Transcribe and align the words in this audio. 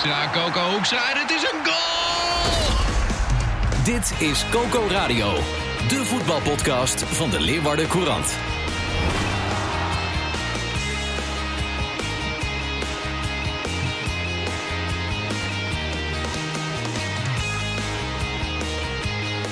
Hoekstra, 0.00 0.30
Coco 0.32 0.70
Hoekstra 0.70 1.10
en 1.12 1.20
het 1.20 1.30
is 1.30 1.42
een 1.42 1.64
goal! 1.64 2.74
Dit 3.84 4.20
is 4.20 4.44
Coco 4.50 4.86
Radio, 4.88 5.32
de 5.88 6.04
voetbalpodcast 6.04 7.02
van 7.02 7.30
de 7.30 7.40
Leeuwarden 7.40 7.88
Courant. 7.88 8.36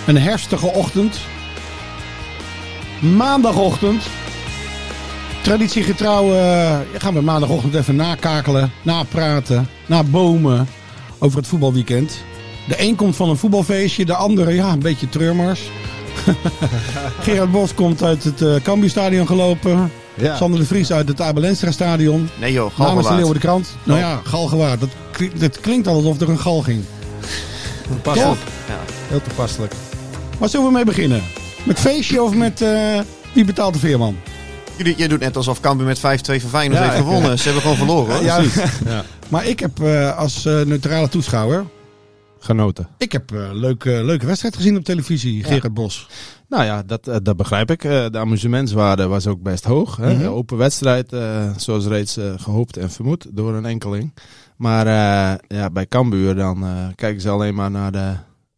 Een 0.06 0.18
herstige 0.18 0.66
ochtend. 0.66 1.20
Maandagochtend. 3.00 4.17
Traditiegetrouw 5.42 6.32
uh, 6.34 6.78
gaan 6.98 7.14
we 7.14 7.20
maandagochtend 7.20 7.74
even 7.74 7.96
nakakelen, 7.96 8.72
napraten, 8.82 9.68
nabomen 9.86 10.68
over 11.18 11.38
het 11.38 11.46
voetbalweekend. 11.46 12.22
De 12.68 12.82
een 12.82 12.96
komt 12.96 13.16
van 13.16 13.28
een 13.28 13.36
voetbalfeestje, 13.36 14.04
de 14.04 14.14
andere 14.14 14.54
ja, 14.54 14.72
een 14.72 14.78
beetje 14.78 15.08
treurmars. 15.08 15.60
Gerard 17.22 17.50
Bos 17.50 17.74
komt 17.74 18.02
uit 18.02 18.24
het 18.24 18.40
uh, 18.40 18.54
Cambuurstadion 18.62 19.26
gelopen. 19.26 19.90
Ja. 20.14 20.36
Sander 20.36 20.60
de 20.60 20.66
Vries 20.66 20.92
uit 20.92 21.08
het 21.08 21.20
Abelenstra 21.20 21.70
stadion. 21.70 22.28
Nee 22.40 22.52
joh, 22.52 22.78
Namens 22.78 23.08
de 23.08 23.32
de 23.32 23.38
Krant. 23.38 23.76
Nou 23.82 23.98
ja, 23.98 24.20
galgewaard. 24.24 24.80
Dat, 24.80 24.90
dat 25.38 25.60
klinkt 25.60 25.86
al 25.86 25.94
alsof 25.94 26.20
er 26.20 26.28
een 26.28 26.38
gal 26.38 26.60
ging. 26.60 26.84
Toepasselijk. 27.88 28.40
Toch? 28.40 28.48
Ja, 28.66 28.78
heel 29.08 29.22
toepasselijk. 29.22 29.72
Waar 30.38 30.48
zullen 30.48 30.66
we 30.66 30.72
mee 30.72 30.84
beginnen? 30.84 31.22
Met 31.64 31.78
feestje 31.78 32.22
of 32.22 32.34
met 32.34 32.62
eh, 32.62 33.00
wie 33.32 33.44
betaalt 33.44 33.72
de 33.72 33.78
veerman? 33.78 34.16
Jullie, 34.78 34.96
jij 34.96 35.08
doet 35.08 35.20
net 35.20 35.36
alsof 35.36 35.60
Cambuur 35.60 35.86
met 35.86 35.98
5-2 35.98 36.00
van 36.00 36.38
Feyenoord 36.38 36.80
Ja, 36.80 36.88
heeft 36.90 36.96
gewonnen. 37.02 37.38
Ze 37.38 37.44
hebben 37.44 37.62
gewoon 37.62 37.76
verloren 37.76 38.14
hoor. 38.14 38.24
Ja, 38.24 39.04
Maar 39.28 39.46
ik 39.46 39.60
heb 39.60 39.80
eh, 39.80 40.16
als 40.18 40.44
eh, 40.46 40.60
neutrale 40.62 41.08
toeschouwer... 41.08 41.64
Genoten. 42.40 42.88
Ik 42.98 43.12
heb 43.12 43.30
een 43.30 43.56
leuke, 43.56 43.90
leuke 44.04 44.26
wedstrijd 44.26 44.56
gezien 44.56 44.76
op 44.76 44.84
televisie, 44.84 45.44
Gerard 45.44 45.74
Bos. 45.74 46.08
Nou 46.48 46.64
ja, 46.64 46.82
dat, 46.82 47.08
eh, 47.08 47.16
dat 47.22 47.36
begrijp 47.36 47.70
ik. 47.70 47.84
Eh, 47.84 48.06
de 48.10 48.18
amusementswaarde 48.18 49.06
was 49.06 49.26
ook 49.26 49.42
best 49.42 49.64
hoog. 49.64 49.96
Hè? 49.96 50.14
Mhm. 50.14 50.26
Open 50.26 50.56
wedstrijd, 50.56 51.12
eh, 51.12 51.50
zoals 51.56 51.86
reeds 51.86 52.16
eh, 52.16 52.32
gehoopt 52.36 52.76
en 52.76 52.90
vermoed 52.90 53.26
door 53.30 53.54
een 53.54 53.66
enkeling. 53.66 54.14
Maar 54.56 54.86
eh, 54.86 55.58
ja, 55.58 55.70
bij 55.70 55.86
Cambuur 55.86 56.34
dan 56.34 56.64
eh, 56.64 56.70
kijken 56.94 57.20
ze 57.20 57.28
alleen 57.28 57.54
maar 57.54 57.70
naar 57.70 57.92
de 57.92 58.12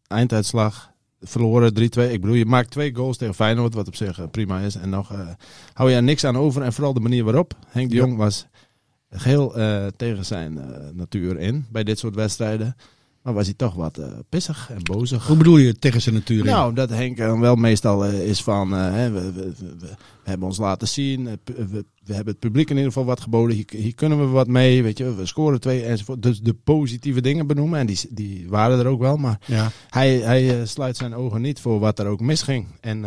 einduitslag. 0.07 0.90
Verloren 1.21 1.73
3-2. 1.73 1.81
Ik 1.81 2.21
bedoel, 2.21 2.33
je 2.33 2.45
maakt 2.45 2.71
twee 2.71 2.95
goals 2.95 3.17
tegen 3.17 3.35
Feyenoord, 3.35 3.73
wat 3.73 3.87
op 3.87 3.95
zich 3.95 4.19
eh, 4.19 4.25
prima 4.31 4.59
is. 4.59 4.75
En 4.75 4.89
nog 4.89 5.11
eh, 5.11 5.27
hou 5.73 5.89
je 5.89 5.95
er 5.95 6.03
niks 6.03 6.23
aan 6.23 6.37
over. 6.37 6.61
En 6.61 6.73
vooral 6.73 6.93
de 6.93 6.99
manier 6.99 7.23
waarop. 7.23 7.53
Henk 7.67 7.89
de. 7.89 7.95
Jong 7.95 8.17
was 8.17 8.47
geheel 9.09 9.57
eh, 9.57 9.87
tegen 9.87 10.25
zijn 10.25 10.59
natuur 10.93 11.39
in 11.39 11.65
bij 11.71 11.83
dit 11.83 11.99
soort 11.99 12.15
wedstrijden. 12.15 12.75
Maar 13.23 13.33
was 13.33 13.45
hij 13.45 13.53
toch 13.53 13.73
wat 13.73 13.97
eh, 13.97 14.07
pissig 14.29 14.69
en 14.71 14.83
bozig. 14.83 15.27
Hoe 15.27 15.37
bedoel 15.37 15.57
je 15.57 15.79
tegen 15.79 16.01
zijn 16.01 16.15
natuur 16.15 16.39
in? 16.39 16.45
Nou, 16.45 16.73
dat 16.73 16.89
Henk 16.89 17.17
dan 17.17 17.39
wel 17.39 17.55
meestal 17.55 18.05
eh, 18.05 18.27
is 18.29 18.43
van, 18.43 18.75
eh, 18.75 18.93
we, 18.93 19.11
we, 19.11 19.31
we, 19.33 19.75
we 19.79 19.87
hebben 20.23 20.47
ons 20.47 20.57
laten 20.57 20.87
zien, 20.87 21.23
we, 21.43 21.85
we 22.03 22.13
hebben 22.13 22.31
het 22.33 22.39
publiek 22.39 22.69
in 22.69 22.75
ieder 22.75 22.91
geval 22.91 23.07
wat 23.07 23.21
geboden, 23.21 23.55
hier, 23.55 23.65
hier 23.69 23.95
kunnen 23.95 24.19
we 24.19 24.25
wat 24.25 24.47
mee, 24.47 24.83
weet 24.83 24.97
je, 24.97 25.15
we 25.15 25.25
scoren 25.25 25.59
twee 25.59 25.83
enzovoort. 25.83 26.21
Dus 26.23 26.39
de 26.39 26.53
positieve 26.53 27.21
dingen 27.21 27.47
benoemen 27.47 27.79
en 27.79 27.85
die, 27.85 27.99
die 28.09 28.45
waren 28.49 28.79
er 28.79 28.85
ook 28.87 28.99
wel, 29.01 29.17
maar 29.17 29.39
Ja. 29.45 29.71
hij, 29.89 30.17
hij 30.17 30.65
sluit 30.65 30.97
zijn 30.97 31.15
ogen 31.15 31.41
niet 31.41 31.59
voor 31.59 31.79
wat 31.79 31.99
er 31.99 32.05
ook 32.07 32.19
misging. 32.19 32.65
En 32.79 33.05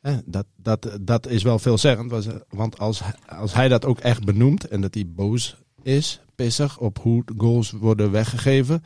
eh, 0.00 0.14
dat, 0.24 0.46
dat, 0.56 0.98
dat 1.00 1.26
is 1.28 1.42
wel 1.42 1.58
veelzeggend, 1.58 2.10
was, 2.10 2.26
want 2.48 2.78
als, 2.78 3.02
als 3.28 3.54
hij 3.54 3.68
dat 3.68 3.84
ook 3.84 3.98
echt 3.98 4.24
benoemt 4.24 4.68
en 4.68 4.80
dat 4.80 4.94
hij 4.94 5.04
boos 5.06 5.56
is, 5.82 6.20
pissig 6.34 6.78
op 6.78 6.98
hoe 6.98 7.24
goals 7.36 7.70
worden 7.70 8.10
weggegeven, 8.10 8.82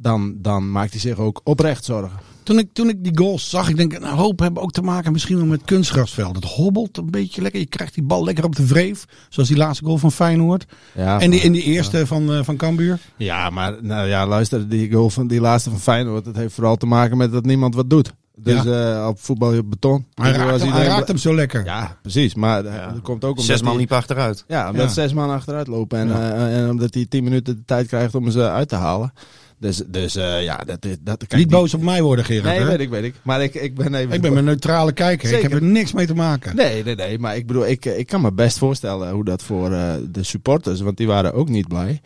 dan, 0.00 0.34
dan 0.36 0.70
maakt 0.70 0.90
hij 0.90 1.00
zich 1.00 1.18
ook 1.18 1.40
oprecht 1.44 1.84
zorgen. 1.84 2.18
Toen, 2.42 2.58
ik, 2.58 2.68
toen 2.72 2.88
ik 2.88 3.04
die 3.04 3.18
goals 3.18 3.50
zag, 3.50 3.68
ik 3.68 3.76
denk, 3.76 3.92
een 3.92 4.04
hoop 4.04 4.38
hebben 4.38 4.62
ook 4.62 4.72
te 4.72 4.82
maken 4.82 5.12
misschien 5.12 5.36
wel 5.36 5.46
met 5.46 5.64
kunstgrasveld. 5.64 6.34
Het 6.36 6.44
hobbelt 6.44 6.96
een 6.98 7.10
beetje 7.10 7.42
lekker. 7.42 7.60
Je 7.60 7.66
krijgt 7.66 7.94
die 7.94 8.02
bal 8.02 8.24
lekker 8.24 8.44
op 8.44 8.56
de 8.56 8.66
wreef. 8.66 9.04
Zoals 9.28 9.48
die 9.48 9.58
laatste 9.58 9.84
goal 9.84 9.98
van 9.98 10.12
Feyenoord. 10.12 10.66
Ja, 10.94 11.20
en 11.20 11.30
die, 11.30 11.40
en 11.40 11.52
die 11.52 11.62
eerste 11.62 12.06
van, 12.06 12.32
eh, 12.32 12.42
van 12.42 12.56
Cambuur. 12.56 12.98
Ja, 13.16 13.50
maar 13.50 13.76
nou 13.82 14.08
ja, 14.08 14.26
luister, 14.26 14.68
die 14.68 14.92
goal 14.92 15.10
van 15.10 15.26
die 15.26 15.40
laatste 15.40 15.70
van 15.70 15.80
Feyenoord, 15.80 16.24
dat 16.24 16.36
heeft 16.36 16.54
vooral 16.54 16.76
te 16.76 16.86
maken 16.86 17.16
met 17.16 17.32
dat 17.32 17.44
niemand 17.44 17.74
wat 17.74 17.90
doet. 17.90 18.12
Dus 18.36 18.64
eh, 18.64 19.06
op 19.08 19.20
voetbal 19.20 19.52
je 19.52 19.60
op 19.60 19.70
beton. 19.70 20.06
Hij 20.14 20.32
raakt, 20.32 20.60
hem, 20.60 20.72
hij 20.72 20.86
raakt 20.86 21.08
hem 21.08 21.16
zo 21.16 21.34
lekker. 21.34 21.64
Ja, 21.64 21.96
precies. 22.02 22.34
Maar 22.34 22.64
eh, 22.64 22.74
er 22.74 23.00
komt 23.02 23.24
ook 23.24 23.30
omdat 23.30 23.44
Zes 23.44 23.62
man 23.62 23.76
liepen 23.76 23.96
achteruit. 23.96 24.44
Ja, 24.48 24.70
omdat 24.70 24.86
Ja. 24.86 24.92
zes 24.92 25.12
man 25.12 25.30
achteruit 25.30 25.66
lopen 25.66 25.98
en, 25.98 26.08
Ja. 26.08 26.32
eh, 26.32 26.58
en 26.62 26.70
omdat 26.70 26.94
hij 26.94 27.06
tien 27.08 27.24
minuten 27.24 27.56
de 27.56 27.64
tijd 27.64 27.86
krijgt 27.86 28.14
om 28.14 28.30
ze 28.30 28.48
uit 28.50 28.68
te 28.68 28.74
halen. 28.76 29.12
Dus, 29.60 29.82
dus 29.86 30.16
eh, 30.16 30.42
ja, 30.42 30.56
dat, 30.56 30.82
dat 31.00 31.16
kijk, 31.18 31.20
Niet 31.20 31.48
die- 31.48 31.58
boos 31.58 31.74
op 31.74 31.82
mij 31.82 32.02
worden, 32.02 32.24
Gerard. 32.24 32.44
Nee, 32.44 32.58
hè? 32.58 32.66
weet 32.66 32.80
ik, 32.80 32.88
weet 32.90 33.04
ik. 33.04 33.14
Maar 33.22 33.42
ik, 33.42 33.54
ik 33.54 33.74
ben 33.74 33.94
even... 33.94 34.12
Ik 34.14 34.20
ben 34.20 34.36
een 34.36 34.44
neutrale 34.44 34.92
kijker. 34.92 35.28
Ik 35.28 35.34
Zeker. 35.34 35.50
heb 35.50 35.60
er 35.60 35.66
niks 35.66 35.92
mee 35.92 36.06
te 36.06 36.14
maken. 36.14 36.56
Nee, 36.56 36.84
nee, 36.84 36.94
nee. 36.94 37.18
Maar 37.18 37.36
ik 37.36 37.46
bedoel, 37.46 37.66
ik, 37.66 37.84
ik 37.84 38.06
kan 38.06 38.20
me 38.20 38.32
best 38.32 38.58
voorstellen 38.58 39.10
hoe 39.10 39.24
dat 39.24 39.42
voor 39.42 39.72
eh, 39.72 39.94
de 40.10 40.22
supporters, 40.22 40.80
want 40.80 40.96
die 40.96 41.06
waren 41.06 41.32
ook 41.34 41.48
niet 41.48 41.68
blij. 41.68 42.00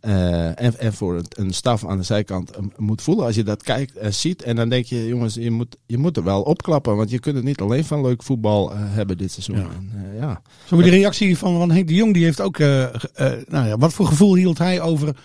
eh, 0.00 0.60
en, 0.60 0.78
en 0.78 0.92
voor 0.92 1.16
een, 1.16 1.24
een 1.28 1.52
staf 1.52 1.86
aan 1.86 1.96
de 1.96 2.02
zijkant 2.02 2.50
moet 2.76 3.02
voelen 3.02 3.24
als 3.24 3.34
je 3.34 3.42
dat 3.42 3.62
kijkt 3.62 3.96
en 3.96 4.14
ziet. 4.14 4.42
En 4.42 4.56
dan 4.56 4.68
denk 4.68 4.84
je, 4.84 5.06
jongens, 5.06 5.34
je 5.34 5.50
moet, 5.50 5.76
je 5.86 5.98
moet 5.98 6.16
er 6.16 6.24
wel 6.24 6.42
opklappen. 6.42 6.96
Want 6.96 7.10
je 7.10 7.18
kunt 7.20 7.36
het 7.36 7.44
niet 7.44 7.60
alleen 7.60 7.84
van 7.84 8.00
leuk 8.02 8.22
voetbal 8.22 8.72
hebben 8.74 9.18
dit 9.18 9.32
seizoen. 9.32 9.56
Ja. 9.56 9.62
En, 9.76 10.16
ja. 10.18 10.42
Zo 10.66 10.76
die 10.82 10.90
reactie 10.90 11.38
van, 11.38 11.56
van 11.58 11.70
Henk 11.70 11.88
de 11.88 11.94
Jong, 11.94 12.14
die 12.14 12.24
heeft 12.24 12.40
ook... 12.40 12.58
nou 12.58 13.66
ja, 13.66 13.76
wat 13.78 13.92
voor 13.92 14.06
gevoel 14.06 14.34
hield 14.34 14.58
hij 14.58 14.80
over 14.80 15.16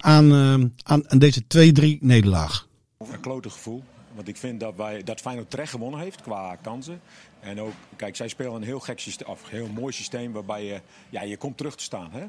aan, 0.00 0.32
eh, 0.32 0.68
aan, 0.82 1.10
aan 1.10 1.18
deze 1.18 1.42
2-3 1.46 1.98
nederlaag? 2.00 2.68
Een 2.98 3.20
klote 3.20 3.50
gevoel. 3.50 3.82
Want 4.14 4.28
ik 4.28 4.36
vind 4.36 4.60
dat, 4.60 4.74
wij, 4.76 5.02
dat 5.02 5.20
Feyenoord 5.20 5.50
terecht 5.50 5.70
gewonnen 5.70 6.00
heeft 6.00 6.22
qua 6.22 6.56
kansen. 6.56 7.00
En 7.40 7.60
ook, 7.60 7.72
kijk, 7.96 8.16
zij 8.16 8.28
spelen 8.28 8.54
een 8.54 8.62
heel 8.62 8.80
gek 8.80 8.98
systeem, 8.98 9.28
of 9.28 9.48
heel 9.48 9.68
mooi 9.68 9.92
systeem 9.92 10.32
waarbij 10.32 10.64
je, 10.64 10.80
ja, 11.10 11.22
je 11.22 11.36
komt 11.36 11.56
terug 11.56 11.76
te 11.76 11.82
staan. 11.82 12.10
Hè? 12.12 12.26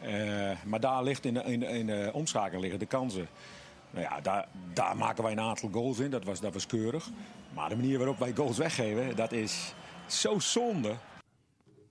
Eh, 0.00 0.56
maar 0.64 0.80
daar 0.80 1.02
ligt 1.02 1.24
in 1.24 1.34
de, 1.34 1.42
in, 1.42 1.60
de, 1.60 1.66
in 1.66 1.86
de 1.86 2.10
omschakeling 2.12 2.62
liggen 2.62 2.80
de 2.80 2.86
kansen. 2.86 3.26
Nou 3.90 4.04
ja, 4.04 4.20
daar, 4.20 4.48
daar 4.72 4.96
maken 4.96 5.22
wij 5.22 5.32
een 5.32 5.40
aantal 5.40 5.68
goals 5.72 5.98
in. 5.98 6.10
Dat 6.10 6.24
was, 6.24 6.40
dat 6.40 6.52
was 6.52 6.66
keurig. 6.66 7.08
Maar 7.54 7.68
de 7.68 7.76
manier 7.76 7.98
waarop 7.98 8.18
wij 8.18 8.32
goals 8.34 8.58
weggeven, 8.58 9.16
dat 9.16 9.32
is 9.32 9.74
zo 10.06 10.38
zonde. 10.38 10.94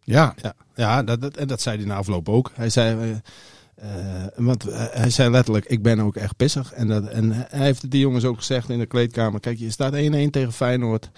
Ja, 0.04 0.34
Ja, 0.42 0.54
ja 0.76 1.04
dat, 1.04 1.22
dat, 1.22 1.38
en 1.38 1.48
dat 1.48 1.62
zei 1.62 1.78
hij 1.78 1.86
na 1.86 1.96
afloop 1.96 2.30
ook. 2.30 2.52
Hij 2.54 2.70
zei, 2.70 3.12
eh, 3.12 3.18
want 4.36 4.68
eh, 4.68 4.86
hij 4.92 5.10
zei 5.10 5.30
letterlijk, 5.30 5.66
ik 5.66 5.82
ben 5.82 6.00
ook 6.00 6.16
echt 6.16 6.36
pissig. 6.36 6.74
En, 6.74 6.88
dat, 6.88 7.08
en 7.08 7.32
hij 7.32 7.66
heeft 7.66 7.92
die 7.92 8.00
jongens 8.00 8.26
ook 8.26 8.38
gezegd 8.38 8.70
in 8.70 8.80
de 8.80 8.86
kleedkamer. 8.86 9.40
Kijk, 9.40 9.58
je 9.58 9.72
staat 9.72 9.94
1-1 9.94 9.98
tegen 10.30 10.54
Feyenoord. 10.54 11.12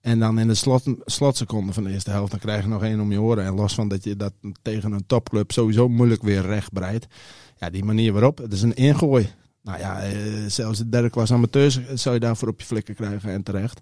En 0.00 0.18
dan 0.18 0.38
in 0.38 0.48
de 0.48 0.54
slot, 0.54 0.82
slotseconde 1.04 1.72
van 1.72 1.84
de 1.84 1.90
eerste 1.90 2.10
helft, 2.10 2.30
dan 2.30 2.40
krijg 2.40 2.62
je 2.62 2.68
nog 2.68 2.82
één 2.82 3.00
om 3.00 3.12
je 3.12 3.20
oren. 3.20 3.44
En 3.44 3.54
los 3.54 3.74
van 3.74 3.88
dat 3.88 4.04
je 4.04 4.16
dat 4.16 4.32
tegen 4.62 4.92
een 4.92 5.06
topclub 5.06 5.52
sowieso 5.52 5.88
moeilijk 5.88 6.22
weer 6.22 6.42
rechtbreidt. 6.42 7.06
Ja, 7.56 7.70
die 7.70 7.84
manier 7.84 8.12
waarop, 8.12 8.38
het 8.38 8.52
is 8.52 8.62
een 8.62 8.74
ingooi. 8.74 9.30
Nou 9.62 9.78
ja, 9.78 10.02
eh, 10.02 10.12
zelfs 10.46 10.78
de 10.78 10.88
derde 10.88 11.10
klas 11.10 11.32
amateurs 11.32 11.78
zou 11.94 12.14
je 12.14 12.20
daarvoor 12.20 12.48
op 12.48 12.60
je 12.60 12.66
flikken 12.66 12.94
krijgen 12.94 13.30
en 13.30 13.42
terecht. 13.42 13.80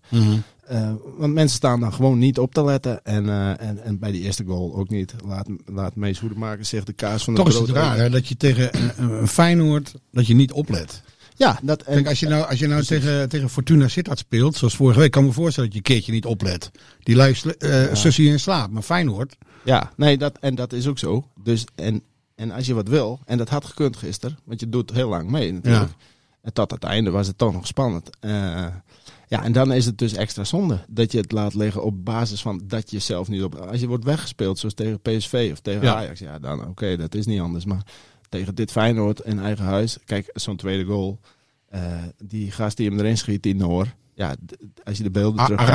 Eh, 0.66 0.92
want 1.16 1.32
mensen 1.32 1.56
staan 1.56 1.80
dan 1.80 1.92
gewoon 1.92 2.18
niet 2.18 2.38
op 2.38 2.54
te 2.54 2.64
letten. 2.64 3.04
En, 3.04 3.28
eh, 3.28 3.60
en, 3.60 3.82
en 3.84 3.98
bij 3.98 4.12
die 4.12 4.22
eerste 4.22 4.44
goal 4.44 4.74
ook 4.76 4.88
niet. 4.88 5.14
Laat, 5.24 5.48
laat 5.66 5.94
Mees 5.96 6.20
maken 6.36 6.66
zich 6.66 6.84
de 6.84 6.92
kaas 6.92 7.24
van 7.24 7.34
de 7.34 7.40
toch 7.40 7.48
is 7.48 7.54
brood 7.54 7.68
het 7.68 7.76
raar 7.76 7.92
eten. 7.92 8.04
hè, 8.04 8.10
dat 8.10 8.28
je 8.28 8.36
tegen 8.36 8.70
een, 8.96 9.28
Feyenoord, 9.28 9.94
dat 10.12 10.26
je 10.26 10.34
niet 10.34 10.52
oplet. 10.52 11.02
Ja, 11.36 11.58
dat, 11.62 11.82
en, 11.82 11.94
Kijk, 11.94 12.08
als 12.08 12.20
je 12.20 12.28
nou, 12.28 12.48
als 12.48 12.58
je 12.58 12.66
nou 12.66 12.82
tegen, 12.84 13.28
tegen 13.28 13.50
Fortuna 13.50 13.88
Sittard 13.88 14.18
speelt, 14.18 14.56
zoals 14.56 14.76
vorige 14.76 14.98
week, 15.00 15.10
kan 15.10 15.22
ik 15.22 15.28
me 15.28 15.34
voorstellen 15.34 15.70
dat 15.70 15.78
je 15.78 15.84
een 15.84 15.94
keertje 15.94 16.12
niet 16.12 16.26
oplet. 16.26 16.70
Die 17.02 17.16
lui 17.16 17.34
sle- 17.34 17.56
eh 17.58 17.94
sussie 17.94 18.28
in 18.30 18.40
slaap. 18.40 18.70
Maar 18.70 18.82
Feyenoord, 18.82 19.36
ja, 19.64 19.92
nee, 19.96 20.18
dat, 20.18 20.38
en 20.40 20.54
dat 20.54 20.72
is 20.72 20.86
ook 20.86 20.98
zo. 20.98 21.28
Dus, 21.42 21.64
en, 21.74 22.02
en 22.38 22.50
als 22.50 22.66
je 22.66 22.74
wat 22.74 22.88
wil, 22.88 23.18
en 23.24 23.38
dat 23.38 23.48
had 23.48 23.64
gekund 23.64 23.96
gisteren, 23.96 24.38
want 24.44 24.60
je 24.60 24.68
doet 24.68 24.92
heel 24.92 25.08
lang 25.08 25.30
mee 25.30 25.52
natuurlijk. 25.52 25.92
En 26.42 26.52
tot 26.52 26.70
het 26.70 26.84
einde 26.84 27.10
was 27.10 27.26
het 27.26 27.38
toch 27.38 27.52
nog 27.52 27.66
spannend. 27.66 28.10
Eh, 28.20 28.66
ja, 29.28 29.44
en 29.44 29.52
dan 29.52 29.72
is 29.72 29.86
het 29.86 29.98
dus 29.98 30.12
extra 30.12 30.44
zonde 30.44 30.78
dat 30.88 31.12
je 31.12 31.18
het 31.18 31.32
laat 31.32 31.54
liggen 31.54 31.82
op 31.84 32.04
basis 32.04 32.42
van 32.42 32.60
dat 32.64 32.90
je 32.90 32.98
zelf 32.98 33.28
niet 33.28 33.42
op. 33.42 33.54
Als 33.54 33.80
je 33.80 33.86
wordt 33.86 34.04
weggespeeld, 34.04 34.58
zoals 34.58 34.74
tegen 34.74 35.00
PSV 35.00 35.48
of 35.52 35.60
tegen 35.60 35.82
Ja. 35.82 35.94
Ajax, 35.94 36.18
ja, 36.20 36.38
dan 36.38 36.66
oké, 36.68 36.96
dat 36.96 37.14
is 37.14 37.26
niet 37.26 37.40
anders. 37.40 37.64
Maar 37.64 37.82
tegen 38.28 38.54
dit 38.54 38.70
Feyenoord 38.70 39.20
in 39.20 39.38
eigen 39.38 39.64
huis. 39.64 39.98
Kijk, 40.04 40.30
zo'n 40.34 40.56
tweede 40.56 40.84
goal. 40.84 41.18
eh, 41.68 42.02
die 42.24 42.50
gast 42.50 42.76
die 42.76 42.88
hem 42.88 42.98
erin 42.98 43.18
schiet, 43.18 43.42
die 43.42 43.54
Noor. 43.54 43.94
Ja, 44.18 44.36
als 44.84 44.96
je 44.96 45.02
de 45.02 45.10
beelden 45.10 45.44
terug 45.44 45.68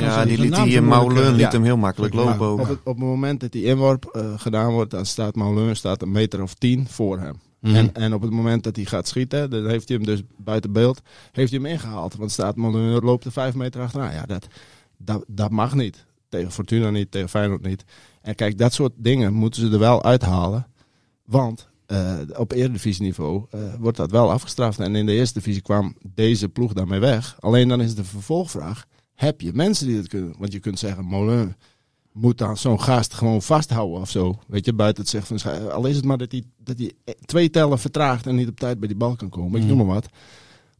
Ja, 0.00 0.24
die 0.24 0.38
liet 0.38 0.54
die 0.54 0.80
eh, 0.80 1.30
liet 1.30 1.40
ja. 1.40 1.50
hem 1.50 1.62
heel 1.62 1.76
makkelijk 1.76 2.14
Ja. 2.14 2.24
lopen 2.24 2.46
ook. 2.46 2.60
Op 2.60 2.68
het, 2.68 2.78
op 2.78 2.96
het 2.96 3.04
moment 3.04 3.40
dat 3.40 3.52
die 3.52 3.64
inworp 3.64 4.04
eh, 4.04 4.32
gedaan 4.36 4.72
wordt, 4.72 4.90
dan 4.90 5.06
staat 5.06 5.34
Moulin 5.34 5.76
staat 5.76 6.02
een 6.02 6.10
meter 6.10 6.42
of 6.42 6.54
tien 6.54 6.88
voor 6.88 7.18
hem. 7.18 7.40
Mhm. 7.60 7.74
En, 7.74 7.94
en 7.94 8.14
op 8.14 8.22
het 8.22 8.30
moment 8.30 8.64
dat 8.64 8.76
hij 8.76 8.84
gaat 8.84 9.08
schieten, 9.08 9.50
dan 9.50 9.68
heeft 9.68 9.88
hij 9.88 9.96
hem 9.96 10.06
dus 10.06 10.22
buiten 10.36 10.72
beeld, 10.72 11.02
heeft 11.32 11.50
hij 11.50 11.60
hem 11.60 11.70
ingehaald. 11.70 12.14
Want 12.14 12.30
staat 12.30 12.56
Moulin 12.56 13.04
loopt 13.04 13.24
er 13.24 13.32
vijf 13.32 13.54
meter 13.54 13.80
achteraan. 13.80 14.12
Ja, 14.12 14.26
dat, 14.26 14.46
dat, 14.96 15.24
dat 15.26 15.50
mag 15.50 15.74
niet. 15.74 16.04
Tegen 16.28 16.52
Fortuna 16.52 16.90
niet, 16.90 17.10
tegen 17.10 17.28
Feyenoord 17.28 17.62
niet. 17.62 17.84
En 18.22 18.34
kijk, 18.34 18.58
dat 18.58 18.72
soort 18.72 18.92
dingen 18.96 19.32
moeten 19.32 19.60
ze 19.60 19.72
er 19.72 19.78
wel 19.78 20.04
uithalen. 20.04 20.66
Want 21.24 21.68
eh, 21.86 22.18
op 22.36 22.52
eredivisieniveau 22.52 23.44
eh 23.50 23.60
wordt 23.78 23.96
dat 23.96 24.10
wel 24.10 24.30
afgestraft. 24.30 24.78
En 24.78 24.96
in 24.96 25.06
de 25.06 25.12
eerste 25.12 25.38
divisie 25.38 25.62
kwam 25.62 25.96
deze 26.14 26.48
ploeg 26.48 26.72
daarmee 26.72 27.00
weg. 27.00 27.36
Alleen 27.40 27.68
dan 27.68 27.80
is 27.80 27.94
de 27.94 28.04
vervolgvraag, 28.04 28.86
heb 29.14 29.40
je 29.40 29.52
mensen 29.52 29.86
die 29.86 29.96
dat 29.96 30.08
kunnen? 30.08 30.34
Want 30.38 30.52
je 30.52 30.58
kunt 30.58 30.78
zeggen, 30.78 31.04
Moulin 31.04 31.54
moet 32.12 32.38
dan 32.38 32.56
zo'n 32.56 32.80
gast 32.80 33.14
gewoon 33.14 33.42
vasthouden 33.42 34.00
of 34.00 34.10
zo. 34.10 34.38
Weet 34.46 34.64
je, 34.64 34.72
buiten 34.72 35.02
het 35.02 35.12
zeggen 35.12 35.38
van, 35.38 35.72
al 35.72 35.86
is 35.86 35.96
het 35.96 36.04
maar 36.04 36.18
dat 36.18 36.32
hij, 36.32 36.44
dat 36.56 36.78
hij 36.78 36.92
twee 37.24 37.50
tellen 37.50 37.78
vertraagt 37.78 38.26
en 38.26 38.34
niet 38.34 38.48
op 38.48 38.58
tijd 38.58 38.78
bij 38.78 38.88
die 38.88 38.96
bal 38.96 39.16
kan 39.16 39.28
komen. 39.28 39.60
Ik 39.60 39.66
noem 39.66 39.76
maar 39.76 39.86
wat. 39.86 40.08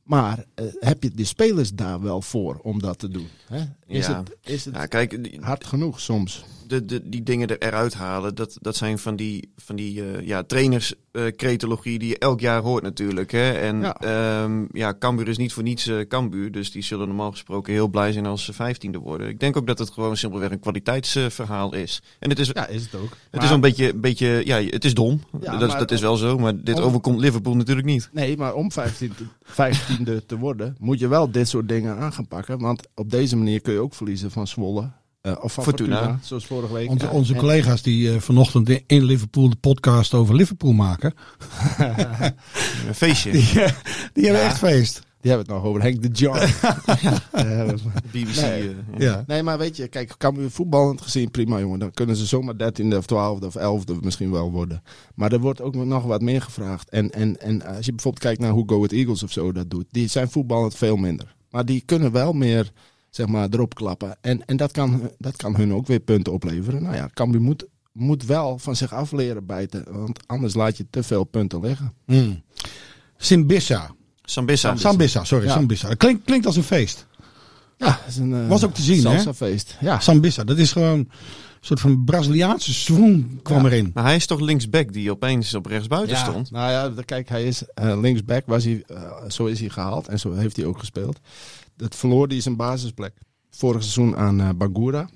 Maar 0.02 0.44
eh, 0.54 0.64
heb 0.78 1.02
je 1.02 1.10
de 1.10 1.24
spelers 1.24 1.70
daar 1.70 2.02
wel 2.02 2.22
voor 2.22 2.58
om 2.62 2.80
dat 2.80 2.98
te 2.98 3.08
doen? 3.08 3.28
Hè? 3.46 3.62
Is, 3.94 4.06
Ja. 4.06 4.17
het, 4.19 4.37
is 4.52 4.64
het 4.64 4.75
Ja, 4.75 4.87
kijk, 4.87 5.25
die, 5.25 5.38
hard 5.41 5.64
genoeg 5.64 6.00
soms? 6.00 6.44
de, 6.67 6.85
de, 6.85 7.08
die 7.08 7.23
dingen 7.23 7.49
er, 7.49 7.58
eruit 7.62 7.94
halen, 7.94 8.35
dat, 8.35 8.56
dat 8.61 8.76
zijn 8.76 8.99
van 8.99 9.17
die, 9.17 9.50
van 9.56 9.76
die 9.76 10.02
eh, 10.02 10.26
ja, 10.26 10.43
trainerskretologie 10.43 11.99
die 11.99 12.08
je 12.08 12.19
elk 12.19 12.41
jaar 12.41 12.61
hoort 12.62 12.82
natuurlijk. 12.82 13.31
Hè? 13.32 13.50
En 13.52 13.81
Ja. 13.81 13.96
ja. 14.00 14.49
ja, 14.73 14.94
Cambuur 14.99 15.29
is 15.29 15.37
niet 15.37 15.52
voor 15.52 15.62
niets 15.62 15.87
eh 15.87 16.00
Cambuur, 16.08 16.52
dus 16.52 16.70
die 16.73 16.82
zullen 16.82 17.06
normaal 17.06 17.31
gesproken 17.31 17.73
heel 17.73 17.88
blij 17.88 18.12
zijn 18.12 18.26
als 18.26 18.44
ze 18.44 18.52
vijftiende 18.52 18.99
worden. 18.99 19.29
Ik 19.29 19.41
denk 19.41 19.56
ook 19.56 19.67
dat 19.67 19.79
het 19.79 19.91
gewoon 19.91 20.17
simpelweg 20.17 20.50
een 20.50 20.61
kwaliteitsverhaal 20.61 21.75
is. 21.75 22.02
En 22.19 22.31
het 22.31 22.38
is, 22.38 22.50
Ja, 22.52 22.67
is 22.67 22.82
het 22.82 22.94
ook. 22.94 23.02
het 23.11 23.19
Maar- 23.32 23.44
is 23.44 23.50
een 23.50 23.61
beetje, 23.61 23.93
een 23.93 24.00
beetje, 24.00 24.43
ja, 24.44 24.62
het 24.62 24.85
is 24.85 24.94
dom. 24.94 25.20
Ja, 25.41 25.56
dat, 25.56 25.69
maar- 25.69 25.79
dat 25.79 25.91
is 25.91 26.00
wel 26.00 26.17
zo, 26.17 26.38
maar 26.38 26.61
dit 26.62 26.76
Om- 26.76 26.82
overkomt 26.82 27.20
Liverpool 27.20 27.55
natuurlijk 27.56 27.87
niet. 27.87 28.08
Nee, 28.12 28.37
maar 28.37 28.55
om 28.55 28.73
15 28.73 29.12
te- 29.14 29.25
15e 29.44 30.26
te 30.26 30.38
worden, 30.38 30.76
moet 30.79 30.99
je 30.99 31.08
wel 31.08 31.31
dit 31.31 31.49
soort 31.49 31.69
dingen 31.69 31.96
aan 31.99 32.12
gaan 32.12 32.29
pakken. 32.29 32.58
Want 32.58 32.82
op 32.94 33.11
deze 33.11 33.37
manier 33.37 33.61
kun 33.61 33.73
je 33.73 33.82
ook 33.84 33.94
verliezen 33.94 34.31
van 34.31 34.46
Zwolle. 34.46 34.90
eh, 35.20 35.32
of 35.40 35.52
van 35.52 35.64
Fortuna. 35.64 35.96
Fortuna. 35.96 36.19
zoals 36.22 36.46
vorige 36.46 36.72
week. 36.72 36.88
Onze, 36.90 37.04
Ja, 37.04 37.10
onze 37.10 37.34
collega's 37.34 37.82
die 37.82 38.12
eh, 38.14 38.20
vanochtend 38.20 38.69
in- 38.86 39.04
Liverpool 39.04 39.48
de 39.50 39.56
podcast 39.56 40.14
over 40.14 40.34
Liverpool 40.34 40.72
maken, 40.72 41.14
Een 42.88 42.94
feestje. 42.94 43.31
die, 43.32 43.60
eh, 43.62 43.72
die 44.12 44.25
hebben 44.25 44.42
echt 44.42 44.58
feest. 44.58 45.00
Die 45.20 45.32
hebben 45.32 45.52
het 45.54 45.62
nog 45.62 45.70
over 45.70 45.82
Henk 45.82 46.02
de 46.02 46.08
Jong. 46.08 46.38
Eh, 47.32 47.69
BBC. 48.10 48.36
Nee. 48.40 48.75
Ja. 48.98 49.25
nee, 49.26 49.42
maar 49.42 49.58
weet 49.58 49.76
je, 49.76 49.88
kijk, 49.88 50.14
kan 50.19 50.34
we 50.34 50.50
voetballend 50.50 51.00
gezien 51.00 51.31
prima, 51.31 51.58
jongen. 51.60 51.78
Dan 51.78 51.90
kunnen 51.90 52.16
ze 52.16 52.26
zomaar 52.26 52.54
13e 52.54 52.96
of 52.96 53.04
12e 53.04 53.44
of 53.46 53.56
11e 53.56 54.00
misschien 54.00 54.31
wel 54.31 54.50
worden. 54.50 54.82
Maar 55.14 55.32
er 55.32 55.40
wordt 55.40 55.60
ook 55.60 55.75
nog 55.75 56.04
wat 56.04 56.22
meer 56.22 56.42
gevraagd. 56.42 56.88
En, 56.90 57.10
en, 57.10 57.40
en 57.40 57.62
als 57.66 57.84
je 57.86 57.92
bijvoorbeeld 57.92 58.25
kijkt 58.25 58.40
naar 58.40 58.50
hoe 58.50 58.64
Go 58.69 58.76
Ahead 58.76 58.92
Eagles 58.92 59.22
of 59.22 59.32
zo 59.32 59.52
dat 59.52 59.70
doet, 59.70 59.86
die 59.90 60.08
zijn 60.08 60.31
voetballend 60.31 60.75
veel 60.75 60.96
minder. 60.96 61.34
Maar 61.50 61.64
die 61.64 61.82
kunnen 61.86 62.12
wel 62.12 62.32
meer, 62.32 62.72
zeg 63.14 63.26
maar, 63.26 63.49
erop 63.50 63.75
klappen. 63.75 64.16
En, 64.20 64.44
en 64.46 64.56
dat, 64.56 64.72
kan, 64.72 65.11
dat 65.19 65.37
kan 65.37 65.56
hun 65.56 65.72
ook 65.75 65.87
weer 65.87 66.00
punten 66.00 66.32
opleveren. 66.32 66.82
Nou 66.82 66.94
ja, 66.94 67.11
Cambuur 67.14 67.40
moet, 67.40 67.66
moet 67.93 68.25
wel 68.25 68.58
van 68.58 68.76
zich 68.76 68.93
af 68.93 69.12
leren 69.12 69.46
bijten. 69.46 69.84
Want 69.90 70.26
anders 70.26 70.55
laat 70.55 70.76
je 70.76 70.87
te 70.90 71.02
veel 71.02 71.25
punten 71.25 71.61
liggen. 71.61 71.93
Mm. 72.06 72.43
Simbissa. 73.16 73.90
Sambissa. 74.22 74.76
Sambissa, 74.76 75.25
sorry, 75.25 75.46
Ja. 75.46 75.52
Sambissa. 75.52 75.88
Dat 75.88 75.96
klinkt, 75.96 76.25
klinkt 76.25 76.46
als 76.46 76.56
een 76.56 76.62
feest. 76.62 77.06
Ja, 77.76 78.00
is 78.08 78.16
een, 78.16 78.34
eh, 78.34 78.49
Was 78.49 78.64
ook 78.64 78.75
te 78.75 78.82
zien, 78.82 78.96
hè? 78.96 79.02
salsa-feest. 79.02 79.76
Ja. 79.81 80.00
Sambissa, 80.00 80.44
dat 80.44 80.58
is 80.58 80.72
gewoon 80.72 80.99
een 80.99 81.10
soort 81.60 81.81
van 81.81 82.05
Braziliaanse 82.05 82.75
swoon 82.75 83.40
kwam 83.43 83.60
Ja. 83.62 83.67
erin. 83.67 83.90
Maar 83.94 84.05
hij 84.05 84.17
is 84.17 84.26
toch 84.26 84.40
linksback 84.40 84.93
die 84.93 85.10
opeens 85.10 85.55
op 85.55 85.67
rechtsbuiten 85.67 86.17
Ja, 86.17 86.22
stond? 86.22 86.50
Nou 86.50 86.70
ja, 86.70 87.02
kijk, 87.05 87.28
hij 87.28 87.44
is 87.44 87.62
eh, 87.75 88.00
linksback, 88.00 88.43
was 88.46 88.64
hij, 88.64 88.82
eh, 88.87 89.02
zo 89.28 89.46
is 89.46 89.60
hij 89.60 89.69
gehaald 89.69 90.08
en 90.08 90.19
zo 90.19 90.32
heeft 90.32 90.56
hij 90.56 90.64
ook 90.64 90.78
gespeeld. 90.78 91.20
Dat 91.76 91.96
verloor 91.96 92.28
hij 92.28 92.40
zijn 92.40 92.56
basisplek 92.56 93.14
vorig 93.50 93.82
seizoen 93.82 94.16
aan 94.16 94.40
eh 94.40 94.48
Bangura 94.56 95.08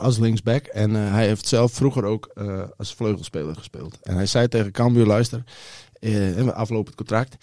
als 0.00 0.18
linksback. 0.18 0.66
En 0.66 0.96
eh, 0.96 1.12
hij 1.12 1.26
heeft 1.26 1.46
zelf 1.46 1.72
vroeger 1.72 2.04
ook 2.04 2.30
eh, 2.34 2.62
als 2.76 2.94
vleugelspeler 2.94 3.56
gespeeld. 3.56 3.98
En 4.02 4.14
hij 4.14 4.26
zei 4.26 4.48
tegen 4.48 4.72
Cambuur, 4.72 5.06
luister, 5.06 5.44
eh, 5.92 6.48
aflopend 6.48 6.96
contract, 6.96 7.36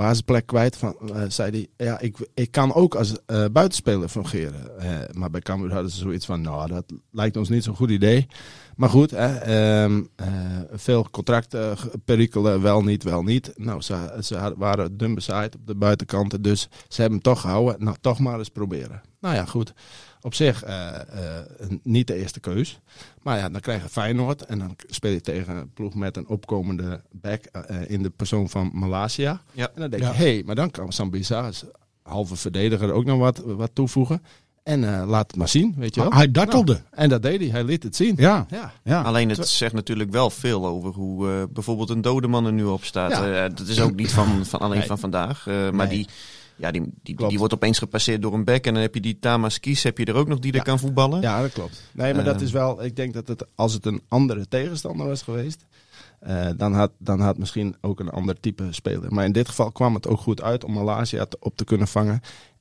basisplek 0.00 0.46
kwijt. 0.46 0.76
Van, 0.76 0.96
eh, 1.14 1.22
zei 1.28 1.50
hij, 1.50 1.86
ja, 1.86 2.00
ik, 2.00 2.16
ik 2.34 2.50
kan 2.50 2.74
ook 2.74 2.94
als 2.94 3.16
eh, 3.26 3.44
buitenspeler 3.52 4.08
fungeren. 4.08 4.78
Eh, 4.78 4.98
maar 5.12 5.30
bij 5.30 5.40
Cambuur 5.40 5.72
hadden 5.72 5.90
ze 5.90 5.98
zoiets 5.98 6.26
van, 6.26 6.40
nou, 6.40 6.68
dat 6.68 6.84
lijkt 7.10 7.36
ons 7.36 7.48
niet 7.48 7.64
zo'n 7.64 7.76
goed 7.76 7.90
idee. 7.90 8.26
Maar 8.76 8.88
goed, 8.88 9.10
hè, 9.10 9.36
ehm, 9.36 10.02
eh, 10.16 10.26
veel 10.72 11.06
contracten 11.10 11.76
perikelen, 12.04 12.62
wel 12.62 12.82
niet, 12.82 13.02
wel 13.02 13.22
niet. 13.22 13.52
Nou, 13.56 13.80
ze, 13.80 14.18
ze 14.20 14.54
waren 14.56 14.96
dun 14.96 15.14
bezaaid 15.14 15.54
op 15.54 15.66
de 15.66 15.74
buitenkanten, 15.74 16.42
dus 16.42 16.60
ze 16.88 17.00
hebben 17.00 17.20
hem 17.22 17.32
toch 17.32 17.40
gehouden. 17.40 17.84
Nou, 17.84 17.96
toch 18.00 18.18
maar 18.18 18.38
eens 18.38 18.48
proberen. 18.48 19.00
Nou 19.20 19.34
ja, 19.34 19.44
goed. 19.44 19.74
Op 20.22 20.34
zich 20.34 20.62
eh, 20.62 20.88
eh, 20.94 21.44
niet 21.82 22.06
de 22.06 22.14
eerste 22.14 22.40
keus. 22.40 22.80
Maar 23.22 23.38
ja, 23.38 23.48
dan 23.48 23.60
krijg 23.60 23.82
je 23.82 23.88
Feyenoord 23.88 24.44
en 24.44 24.58
dan 24.58 24.76
speel 24.86 25.12
je 25.12 25.20
tegen 25.20 25.56
een 25.56 25.70
ploeg 25.72 25.94
met 25.94 26.16
een 26.16 26.28
opkomende 26.28 27.00
back 27.10 27.44
eh, 27.44 27.90
in 27.90 28.02
de 28.02 28.10
persoon 28.10 28.48
van 28.48 28.70
Malasia. 28.74 29.40
Ja. 29.52 29.66
En 29.74 29.80
dan 29.80 29.90
denk 29.90 30.02
Ja. 30.02 30.08
je, 30.10 30.16
hé, 30.16 30.32
hey, 30.34 30.42
maar 30.46 30.54
dan 30.54 30.70
kan 30.70 30.92
Sambisa 30.92 31.46
als 31.46 31.64
halve 32.02 32.36
verdediger 32.36 32.92
ook 32.92 33.04
nog 33.04 33.18
wat, 33.18 33.38
wat 33.44 33.70
toevoegen. 33.72 34.22
En 34.62 34.94
eh, 35.00 35.08
laat 35.08 35.26
het 35.26 35.36
maar 35.36 35.48
zien, 35.48 35.74
weet 35.76 35.94
je 35.94 36.00
wel. 36.00 36.12
Hij 36.12 36.30
dartelde. 36.30 36.72
Nou, 36.72 36.84
en 36.90 37.08
dat 37.08 37.22
deed 37.22 37.40
hij, 37.40 37.48
hij 37.48 37.64
liet 37.64 37.82
het 37.82 37.96
zien. 37.96 38.14
Ja, 38.18 38.46
Ja. 38.50 38.72
ja. 38.84 39.02
Alleen 39.02 39.28
het 39.28 39.48
zegt 39.48 39.72
natuurlijk 39.74 40.10
wel 40.10 40.30
veel 40.30 40.66
over 40.66 40.92
hoe 40.92 41.30
eh, 41.30 41.42
bijvoorbeeld 41.50 41.90
een 41.90 42.00
dode 42.00 42.28
man 42.28 42.46
er 42.46 42.52
nu 42.52 42.64
op 42.64 42.84
staat. 42.84 43.10
Ja. 43.10 43.44
Eh, 43.44 43.54
dat 43.54 43.68
is 43.68 43.80
ook 43.80 43.94
niet 43.94 44.12
van, 44.12 44.46
van 44.46 44.60
alleen 44.60 44.78
Nee. 44.78 44.86
van 44.86 44.98
vandaag. 44.98 45.46
eh, 45.46 45.54
maar 45.70 45.86
Nee. 45.86 45.96
die, 45.96 46.06
ja, 46.60 46.70
die, 46.70 46.82
die, 47.02 47.28
die, 47.28 47.38
wordt 47.38 47.54
opeens 47.54 47.78
gepasseerd 47.78 48.22
door 48.22 48.34
een 48.34 48.44
back. 48.44 48.64
En 48.66 48.72
dan 48.72 48.82
heb 48.82 48.94
je 48.94 49.00
die 49.00 49.18
Tamas 49.18 49.60
Kies, 49.60 49.82
heb 49.82 49.98
je 49.98 50.04
er 50.04 50.14
ook 50.14 50.28
nog 50.28 50.38
die 50.38 50.52
Ja. 50.52 50.58
er 50.58 50.64
kan 50.64 50.78
voetballen. 50.78 51.20
Ja, 51.20 51.40
dat 51.42 51.52
klopt. 51.52 51.82
Nee, 51.92 52.14
maar 52.14 52.24
dat 52.24 52.34
Ehm. 52.34 52.44
is 52.44 52.50
wel. 52.52 52.84
Ik 52.84 52.96
denk 52.96 53.14
dat 53.14 53.28
het, 53.28 53.44
als 53.54 53.72
het 53.72 53.86
een 53.86 54.02
andere 54.08 54.48
tegenstander 54.48 55.06
was 55.06 55.22
geweest, 55.22 55.64
eh, 56.20 56.48
dan, 56.56 56.72
had, 56.74 56.90
dan 56.98 57.20
had 57.20 57.38
misschien 57.38 57.76
ook 57.80 58.00
een 58.00 58.10
ander 58.10 58.40
type 58.40 58.66
speler. 58.70 59.14
Maar 59.14 59.24
in 59.24 59.32
dit 59.32 59.48
geval 59.48 59.72
kwam 59.72 59.94
het 59.94 60.06
ook 60.06 60.20
goed 60.20 60.42
uit 60.42 60.64
om 60.64 60.72
Malaysia 60.72 61.24
te- 61.24 61.36
op 61.40 61.56
te 61.56 61.64
kunnen 61.64 61.88
vangen. 61.88 62.20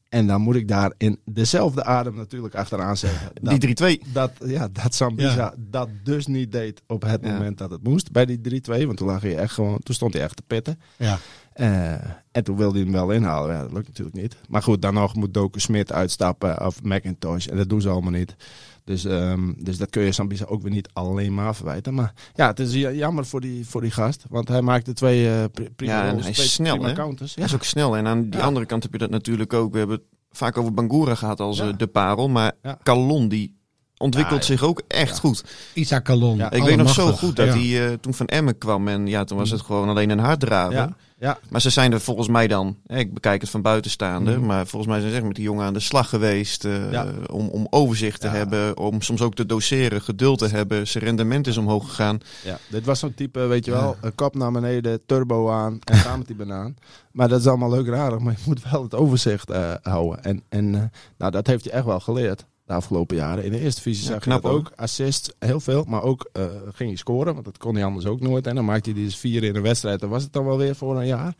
En 0.09 0.27
dan 0.27 0.41
moet 0.41 0.55
ik 0.55 0.67
daar 0.67 0.93
in 0.97 1.19
dezelfde 1.25 1.83
adem 1.83 2.15
natuurlijk 2.15 2.55
achteraan 2.55 2.97
zeggen. 2.97 3.29
Dat, 3.41 3.59
Die 3.59 3.59
3-2. 3.59 4.01
dat, 4.13 4.31
ja, 4.45 4.67
dat 4.71 4.93
Sambisa 4.95 5.35
Ja. 5.35 5.53
dat 5.57 5.89
dus 6.03 6.27
niet 6.27 6.51
deed 6.51 6.81
op 6.87 7.01
het 7.01 7.19
Ja. 7.23 7.31
moment 7.31 7.57
dat 7.57 7.71
het 7.71 7.83
moest. 7.83 8.11
Bij 8.11 8.25
die 8.25 8.41
3-2. 8.41 8.85
Want 8.85 8.97
toen, 8.97 9.07
lag 9.07 9.21
hij 9.21 9.37
echt 9.37 9.53
gewoon, 9.53 9.79
toen 9.79 9.95
stond 9.95 10.13
hij 10.13 10.23
echt 10.23 10.35
te 10.35 10.43
pitten. 10.47 10.79
ja. 10.97 11.19
Eh, 11.59 11.91
en 12.31 12.43
toen 12.43 12.57
wilde 12.57 12.73
hij 12.75 12.83
hem 12.83 12.91
wel 12.93 13.11
inhalen. 13.11 13.55
Ja, 13.55 13.61
dat 13.61 13.71
lukt 13.73 13.87
natuurlijk 13.87 14.15
niet. 14.15 14.35
Maar 14.49 14.63
goed, 14.63 14.81
dan 14.81 14.93
nog 14.93 15.15
moet 15.15 15.33
Doku 15.33 15.59
Smit 15.59 15.91
uitstappen 15.91 16.65
of 16.65 16.83
McIntosh. 16.83 17.47
En 17.47 17.57
dat 17.57 17.69
doen 17.69 17.81
ze 17.81 17.89
allemaal 17.89 18.11
niet. 18.11 18.35
Dus, 18.83 19.05
ehm, 19.05 19.53
dus 19.57 19.77
dat 19.77 19.89
kun 19.89 20.01
je 20.03 20.11
Sambisa 20.11 20.45
ook 20.45 20.61
weer 20.61 20.71
niet 20.71 20.89
alleen 20.93 21.33
maar 21.33 21.55
verwijten. 21.55 21.93
Maar 21.93 22.13
ja, 22.33 22.47
het 22.47 22.59
is 22.59 22.73
ja- 22.73 22.91
jammer 22.91 23.25
voor 23.25 23.41
die, 23.41 23.67
voor 23.67 23.81
die 23.81 23.91
gast. 23.91 24.25
Want 24.29 24.47
hij 24.47 24.61
maakte 24.61 24.93
twee 24.93 25.29
eh 25.29 25.43
pri- 25.51 25.69
prima 25.75 25.91
Ja, 25.93 26.07
en 26.09 26.19
hij 26.19 26.29
is 26.29 26.35
twee 26.35 26.47
snel, 26.47 26.73
prima 26.73 26.89
hè? 26.89 26.95
counters. 26.95 27.33
Ja. 27.33 27.41
Dat 27.41 27.49
is 27.49 27.55
ook 27.55 27.63
snel. 27.63 27.97
En 27.97 28.07
aan 28.07 28.21
die 28.29 28.39
Ja. 28.39 28.45
andere 28.45 28.65
kant 28.65 28.83
heb 28.83 28.91
je 28.91 28.97
dat 28.97 29.09
natuurlijk 29.09 29.53
ook. 29.53 29.71
We 29.71 29.77
hebben 29.77 29.95
het 29.97 30.05
vaak 30.31 30.57
over 30.57 30.73
Bangura 30.73 31.15
gehad 31.15 31.39
als 31.39 31.57
Ja. 31.57 31.67
eh, 31.67 31.77
de 31.77 31.87
parel. 31.87 32.29
Maar 32.29 32.51
Ja. 32.63 32.77
Calon, 32.83 33.27
die 33.27 33.57
ontwikkelt 33.97 34.39
Ja, 34.39 34.45
zich 34.45 34.63
ook 34.63 34.81
echt 34.87 35.09
Ja. 35.15 35.19
goed. 35.19 35.43
Isaac 35.73 36.03
Calon. 36.03 36.37
Ja, 36.37 36.51
Ik 36.51 36.63
weet 36.63 36.77
nog 36.77 36.93
zo 36.93 37.11
goed 37.11 37.35
dat 37.35 37.47
Ja. 37.47 37.53
hij 37.53 37.87
eh, 37.87 37.93
toen 37.93 38.13
van 38.13 38.25
Emmen 38.25 38.57
kwam. 38.57 38.87
En 38.87 39.07
ja, 39.07 39.23
toen 39.23 39.37
was 39.37 39.49
het 39.51 39.61
gewoon 39.61 39.89
alleen 39.89 40.09
een 40.09 40.19
harddraver. 40.19 40.95
Ja. 41.19 41.37
Maar 41.49 41.61
ze 41.61 41.69
zijn 41.69 41.91
er 41.91 42.01
volgens 42.01 42.27
mij 42.27 42.47
dan, 42.47 42.77
ik 42.87 43.13
bekijk 43.13 43.41
het 43.41 43.49
van 43.49 43.61
buitenstaande, 43.61 44.31
Mhm. 44.37 44.45
maar 44.45 44.67
volgens 44.67 44.91
mij 44.91 44.99
zijn 44.99 45.11
ze 45.11 45.17
echt 45.17 45.27
met 45.27 45.35
die 45.35 45.43
jongen 45.43 45.65
aan 45.65 45.73
de 45.73 45.79
slag 45.79 46.09
geweest. 46.09 46.65
eh, 46.65 46.91
Ja. 46.91 47.07
om, 47.31 47.47
om 47.47 47.67
overzicht 47.69 48.21
te 48.21 48.27
Ja. 48.27 48.33
hebben, 48.33 48.77
om 48.77 49.01
soms 49.01 49.21
ook 49.21 49.35
te 49.35 49.45
doseren, 49.45 50.01
geduld 50.01 50.37
te 50.39 50.47
hebben. 50.47 50.87
Zijn 50.87 51.03
rendement 51.03 51.47
is 51.47 51.57
omhoog 51.57 51.87
gegaan. 51.87 52.19
Ja, 52.43 52.57
dit 52.69 52.85
was 52.85 52.99
zo'n 52.99 53.13
type, 53.13 53.39
weet 53.39 53.65
je 53.65 53.71
wel, 53.71 53.95
een 54.01 54.15
kop 54.15 54.35
naar 54.35 54.51
beneden, 54.51 55.05
turbo 55.05 55.49
aan 55.51 55.79
en 55.83 55.95
gaan 55.95 56.17
met 56.17 56.27
die 56.27 56.35
banaan. 56.35 56.75
Maar 57.11 57.27
dat 57.29 57.39
is 57.39 57.47
allemaal 57.47 57.69
leuk 57.69 57.87
en 57.87 57.95
aardig, 57.97 58.19
maar 58.19 58.33
je 58.37 58.43
moet 58.45 58.71
wel 58.71 58.83
het 58.83 58.95
overzicht 58.95 59.49
eh, 59.49 59.73
houden. 59.81 60.23
En, 60.23 60.43
en 60.49 60.75
eh, 60.75 60.81
nou, 61.17 61.31
dat 61.31 61.47
heeft 61.47 61.63
hij 61.63 61.73
echt 61.73 61.85
wel 61.85 61.99
geleerd 61.99 62.45
de 62.69 62.75
afgelopen 62.75 63.15
jaren. 63.15 63.43
In 63.43 63.51
de 63.51 63.59
eerste 63.59 63.81
divisie 63.83 64.05
Ja, 64.05 64.11
zag 64.11 64.19
knap 64.21 64.35
je 64.35 64.41
dat 64.41 64.51
hoor. 64.51 64.59
ook. 64.59 64.71
Assists, 64.75 65.31
heel 65.39 65.59
veel, 65.59 65.83
maar 65.87 66.01
ook 66.03 66.29
eh, 66.33 66.43
ging 66.73 66.89
hij 66.89 66.97
scoren, 66.97 67.33
want 67.33 67.45
dat 67.45 67.57
kon 67.57 67.75
hij 67.75 67.83
anders 67.85 68.05
ook 68.05 68.21
nooit. 68.21 68.47
En 68.47 68.55
dan 68.55 68.65
maakte 68.65 68.91
hij 68.91 69.03
dus 69.03 69.15
vier 69.17 69.43
in 69.43 69.55
een 69.55 69.61
wedstrijd, 69.61 69.99
dan 69.99 70.09
was 70.09 70.23
het 70.23 70.33
dan 70.33 70.45
wel 70.45 70.57
weer 70.57 70.75
voor 70.75 70.97
een 70.99 71.07
jaar. 71.07 71.33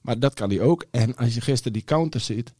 Maar 0.00 0.18
dat 0.18 0.34
kan 0.34 0.50
hij 0.50 0.60
ook. 0.60 0.84
En 0.90 1.16
als 1.16 1.34
je 1.34 1.40
gisteren 1.40 1.72
die 1.72 1.82
counter 1.84 2.20
ziet, 2.20 2.52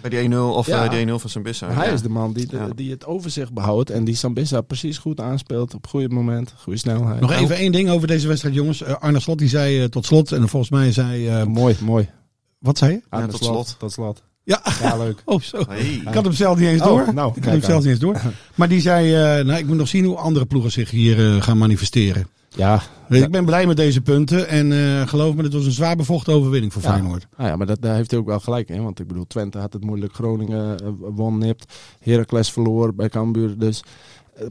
Bij 0.00 0.10
die 0.10 0.18
1-0 0.30 0.34
of 0.56 0.66
Ja. 0.66 0.84
eh, 0.84 0.90
die 0.90 1.06
1-0 1.06 1.18
van 1.18 1.30
Sambissa. 1.30 1.70
Hij 1.70 1.86
ja. 1.86 1.92
is 1.92 2.02
de 2.02 2.08
man 2.08 2.32
die, 2.32 2.46
de- 2.46 2.56
Ja. 2.56 2.68
die 2.74 2.90
het 2.90 3.06
overzicht 3.06 3.52
behoudt 3.52 3.90
en 3.90 4.04
die 4.04 4.14
Sambissa 4.14 4.60
precies 4.60 4.98
goed 4.98 5.20
aanspeelt 5.20 5.74
op 5.74 5.86
goede 5.86 6.08
moment, 6.08 6.54
goede 6.58 6.78
snelheid. 6.78 7.20
Nog 7.20 7.32
even 7.32 7.56
één 7.56 7.72
ding 7.72 7.90
over 7.90 8.06
deze 8.08 8.28
wedstrijd, 8.28 8.54
jongens. 8.54 8.82
Eh, 8.82 8.94
Arne 8.94 9.20
Slot 9.20 9.38
die 9.38 9.48
zei 9.48 9.88
tot 9.88 10.06
slot, 10.06 10.32
en 10.32 10.48
volgens 10.48 10.70
mij 10.70 10.92
zei... 10.92 11.28
eh, 11.28 11.44
mooi, 11.44 11.76
mooi. 11.82 12.10
wat 12.58 12.78
zei 12.78 12.92
je? 12.92 13.02
De 13.20 13.26
tot 13.26 13.36
slot. 13.44 13.66
slot. 13.66 13.76
Tot 13.78 13.92
slot. 13.92 14.22
Ja, 14.46 14.60
Ja, 14.82 14.96
leuk. 14.96 15.22
oh 15.24 15.40
zo. 15.40 15.62
Hey. 15.68 15.84
Ik 16.06 16.14
had 16.14 16.24
hem 16.24 16.32
zelf 16.32 16.58
niet 16.58 16.68
eens 16.68 16.80
Oh, 16.82 16.86
door. 16.86 17.14
nou, 17.14 17.32
ik 17.36 17.44
had 17.44 17.52
hem 17.52 17.62
zelf 17.62 17.80
niet 17.82 17.90
eens 17.90 17.98
door. 17.98 18.20
Maar 18.54 18.68
die 18.68 18.80
zei, 18.80 19.14
eh, 19.14 19.44
nou, 19.46 19.58
ik 19.58 19.66
moet 19.66 19.76
nog 19.76 19.88
zien 19.88 20.04
hoe 20.04 20.16
andere 20.16 20.46
ploegen 20.46 20.70
zich 20.72 20.90
hier 20.90 21.34
eh, 21.34 21.42
gaan 21.42 21.58
manifesteren. 21.58 22.26
Ja, 22.48 22.82
Dus 23.08 23.20
Ik 23.20 23.30
ben 23.30 23.44
blij 23.44 23.66
met 23.66 23.76
deze 23.76 24.00
punten. 24.00 24.48
En 24.48 24.72
eh, 24.72 25.08
geloof 25.08 25.34
me, 25.34 25.42
dit 25.42 25.52
was 25.52 25.64
een 25.64 25.72
zwaar 25.72 25.96
bevochten 25.96 26.32
overwinning 26.34 26.72
voor 26.72 26.82
Ja. 26.82 26.90
Feyenoord. 26.90 27.26
Ah 27.36 27.46
ja, 27.46 27.56
maar 27.56 27.66
dat, 27.66 27.82
daar 27.82 27.96
heeft 27.96 28.10
hij 28.10 28.20
ook 28.20 28.26
wel 28.26 28.40
gelijk 28.40 28.68
in. 28.68 28.82
Want 28.82 29.00
ik 29.00 29.06
bedoel, 29.06 29.26
Twente 29.26 29.58
had 29.58 29.72
het 29.72 29.84
moeilijk. 29.84 30.14
Groningen 30.14 30.76
won 31.14 31.38
nipt. 31.38 31.72
Heracles 32.00 32.52
verloor 32.52 32.94
bij 32.94 33.08
Cambuur. 33.08 33.58
Dus 33.58 33.82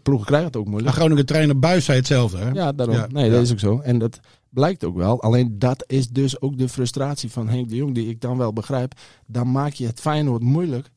ploegen 0.04 0.26
krijgen 0.26 0.48
het 0.48 0.58
ook 0.58 0.64
De 0.64 0.70
moeilijk. 0.70 0.96
Groningen 0.96 1.26
trainer 1.26 1.60
Buis 1.60 1.86
zei 1.86 1.98
hetzelfde. 1.98 2.38
Hè? 2.38 2.50
Ja, 2.50 2.72
daarom. 2.72 2.96
Ja, 2.96 3.08
nee, 3.12 3.26
ja. 3.26 3.32
dat 3.32 3.42
is 3.42 3.52
ook 3.52 3.60
zo. 3.60 3.80
En 3.84 3.98
dat 4.00 4.20
blijkt 4.56 4.84
ook 4.84 4.96
wel. 4.96 5.22
Alleen 5.22 5.60
dat 5.60 5.84
is 5.88 6.10
dus 6.10 6.42
ook 6.42 6.58
de 6.58 6.70
frustratie 6.70 7.32
van 7.32 7.50
Henk 7.50 7.70
de 7.70 7.76
Jong, 7.76 7.94
die 7.94 8.10
ik 8.10 8.22
dan 8.22 8.38
wel 8.38 8.54
begrijp. 8.54 8.94
Dan 9.26 9.52
maak 9.52 9.74
je 9.74 9.86
het 9.86 10.00
Feyenoord 10.00 10.42
moeilijk. 10.42 10.90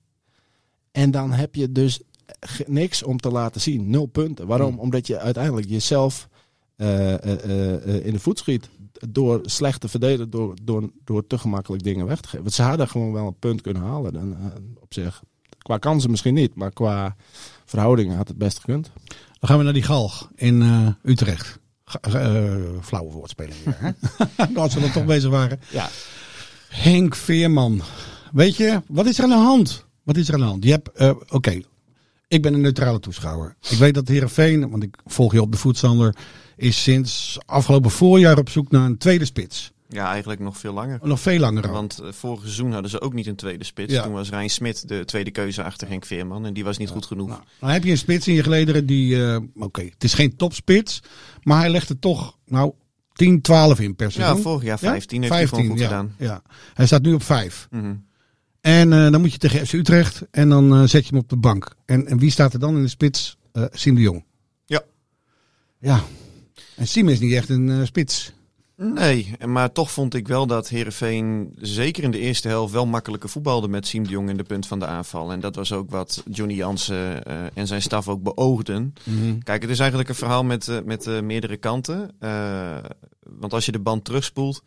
En 0.92 1.10
dan 1.10 1.32
heb 1.32 1.54
je 1.54 1.72
dus 1.72 2.00
niks 2.66 3.02
om 3.02 3.18
te 3.18 3.30
laten 3.30 3.60
zien. 3.60 3.90
Nul 3.90 4.06
punten. 4.06 4.46
Waarom? 4.46 4.70
Hmm. 4.70 4.78
Omdat 4.78 5.06
je 5.06 5.18
uiteindelijk 5.18 5.68
jezelf 5.68 6.28
eh, 6.76 7.14
eh, 7.14 7.74
eh, 7.74 8.06
in 8.06 8.12
de 8.12 8.18
voet 8.18 8.38
schiet. 8.38 8.68
Door 9.08 9.40
slecht 9.42 9.80
te 9.80 9.88
verdedigen, 9.88 10.30
door, 10.30 10.54
door, 10.62 10.90
door 11.04 11.26
te 11.26 11.38
gemakkelijk 11.38 11.82
dingen 11.82 12.06
weg 12.06 12.20
te 12.20 12.28
geven. 12.28 12.42
Want 12.42 12.54
ze 12.54 12.62
hadden 12.62 12.88
gewoon 12.88 13.12
wel 13.12 13.26
een 13.26 13.38
punt 13.38 13.60
kunnen 13.60 13.82
halen. 13.82 14.12
Dan, 14.12 14.36
op 14.80 14.94
zich. 14.94 15.22
Qua 15.58 15.78
kansen 15.78 16.10
misschien 16.10 16.34
niet, 16.34 16.54
maar 16.54 16.72
qua 16.72 17.16
verhoudingen 17.64 18.16
had 18.16 18.28
het 18.28 18.38
best 18.38 18.58
gekund. 18.58 18.90
Dan 19.38 19.48
gaan 19.48 19.58
we 19.58 19.64
naar 19.64 19.72
die 19.72 19.82
galg 19.82 20.30
in 20.34 20.62
Utrecht. 21.02 21.58
Eh, 22.00 22.54
flauwe 22.82 23.12
woordspeling 23.12 23.56
weer. 23.64 23.76
Hè? 24.36 24.46
Als 24.54 24.74
we 24.74 24.80
er 24.80 24.92
toch 24.92 25.04
bezig 25.04 25.30
waren. 25.30 25.60
Ja. 25.70 25.88
Henk 26.68 27.14
Veerman. 27.14 27.80
Weet 28.32 28.56
je, 28.56 28.82
wat 28.86 29.06
is 29.06 29.18
er 29.18 29.24
aan 29.24 29.30
de 29.30 29.36
hand? 29.36 29.86
Wat 30.02 30.16
is 30.16 30.28
er 30.28 30.34
aan 30.34 30.40
de 30.40 30.46
hand? 30.46 30.64
Je 30.64 30.70
hebt, 30.70 30.92
eh, 30.92 31.14
oké, 31.28 31.60
ik 32.28 32.42
ben 32.42 32.54
een 32.54 32.60
neutrale 32.60 33.00
toeschouwer. 33.00 33.56
Ik 33.70 33.78
weet 33.78 33.94
dat 33.94 34.08
Heerenveen, 34.08 34.70
want 34.70 34.82
ik 34.82 34.96
volg 35.06 35.32
je 35.32 35.40
op 35.40 35.52
de 35.52 35.58
voetstander, 35.58 36.16
is 36.56 36.82
sinds 36.82 37.38
afgelopen 37.46 37.90
voorjaar 37.90 38.38
op 38.38 38.48
zoek 38.48 38.70
naar 38.70 38.84
een 38.84 38.98
tweede 38.98 39.24
spits. 39.24 39.72
Ja, 39.88 40.10
eigenlijk 40.10 40.40
nog 40.40 40.58
veel 40.58 40.72
langer. 40.72 40.98
Nog 41.02 41.20
veel 41.20 41.38
langer. 41.38 41.70
Want 41.70 41.98
eh, 41.98 42.12
vorig 42.12 42.40
seizoen 42.40 42.72
hadden 42.72 42.90
ze 42.90 43.00
ook 43.00 43.12
niet 43.12 43.26
een 43.26 43.36
tweede 43.36 43.64
spits. 43.64 43.92
Ja. 43.92 44.02
Toen 44.02 44.12
was 44.12 44.30
Rijn 44.30 44.50
Smit 44.50 44.88
de 44.88 45.04
tweede 45.04 45.30
keuze 45.30 45.62
achter 45.62 45.88
Henk 45.88 46.04
Veerman. 46.04 46.46
En 46.46 46.54
die 46.54 46.64
was 46.64 46.78
niet 46.78 46.88
goed 46.88 47.06
genoeg. 47.06 47.28
Nou, 47.28 47.40
dan 47.60 47.68
heb 47.68 47.84
je 47.84 47.90
een 47.90 47.98
spits 47.98 48.28
in 48.28 48.34
je 48.34 48.42
gelederen 48.42 48.86
die, 48.86 49.26
eh, 49.26 49.40
oké, 49.54 49.82
het 49.82 50.04
is 50.04 50.14
geen 50.14 50.36
topspits, 50.36 51.02
maar 51.42 51.58
hij 51.58 51.70
legt 51.70 51.88
er 51.88 51.98
toch, 51.98 52.38
nou, 52.46 52.72
10, 53.12 53.40
12 53.40 53.80
in 53.80 53.96
per 53.96 54.06
ja, 54.06 54.12
seizoen. 54.12 54.42
vorig 54.42 54.62
jaar 54.62 54.78
Ja? 54.80 54.90
15 54.90 55.20
heeft 55.20 55.34
hij 55.34 55.46
gewoon 55.46 55.66
goed 55.66 55.78
ja, 55.78 55.84
gedaan. 55.86 56.14
Ja. 56.18 56.42
Hij 56.74 56.86
staat 56.86 57.02
nu 57.02 57.12
op 57.14 57.22
5. 57.22 57.68
Mhm. 57.70 57.94
En 58.60 58.92
eh, 58.92 59.10
dan 59.10 59.20
moet 59.20 59.32
je 59.32 59.38
tegen 59.38 59.66
FC 59.66 59.72
Utrecht 59.72 60.22
en 60.30 60.48
dan 60.48 60.88
zet 60.88 61.04
je 61.04 61.10
hem 61.10 61.22
op 61.22 61.28
de 61.28 61.36
bank. 61.36 61.74
En, 61.84 62.06
en 62.06 62.18
wie 62.18 62.30
staat 62.30 62.52
er 62.52 62.60
dan 62.60 62.76
in 62.76 62.82
de 62.82 62.88
spits? 62.88 63.36
Siem 63.70 63.94
de 63.94 64.00
Jong. 64.00 64.24
Ja. 64.66 64.82
Ja. 65.78 66.02
En 66.76 66.88
Siem 66.88 67.08
is 67.08 67.20
niet 67.20 67.32
echt 67.32 67.48
een 67.48 67.86
spits. 67.86 68.32
Nee, 68.80 69.32
maar 69.46 69.72
toch 69.72 69.90
vond 69.90 70.14
ik 70.14 70.28
wel 70.28 70.46
dat 70.46 70.68
Herenveen 70.68 71.52
zeker 71.60 72.02
in 72.02 72.10
de 72.10 72.18
eerste 72.18 72.48
helft 72.48 72.72
wel 72.72 72.86
makkelijker 72.86 73.28
voetbalde 73.28 73.68
met 73.68 73.86
Siem 73.86 74.04
de 74.04 74.10
Jong 74.10 74.28
in 74.28 74.36
de 74.36 74.42
punt 74.42 74.66
van 74.66 74.78
de 74.78 74.86
aanval. 74.86 75.32
En 75.32 75.40
dat 75.40 75.54
was 75.54 75.72
ook 75.72 75.90
wat 75.90 76.22
Johnny 76.30 76.54
Jansen 76.54 77.24
eh, 77.24 77.36
en 77.54 77.66
zijn 77.66 77.82
staf 77.82 78.08
ook 78.08 78.22
beoogden. 78.22 78.94
Kijk, 79.42 79.62
het 79.62 79.70
is 79.70 79.78
eigenlijk 79.78 80.08
een 80.08 80.14
verhaal 80.14 80.44
met, 80.44 80.68
eh, 80.68 80.76
met 80.84 81.06
eh, 81.06 81.20
meerdere 81.20 81.56
kanten. 81.56 82.10
Want 83.20 83.52
als 83.52 83.66
je 83.66 83.72
de 83.72 83.78
band 83.80 84.04
terugspoelt, 84.04 84.62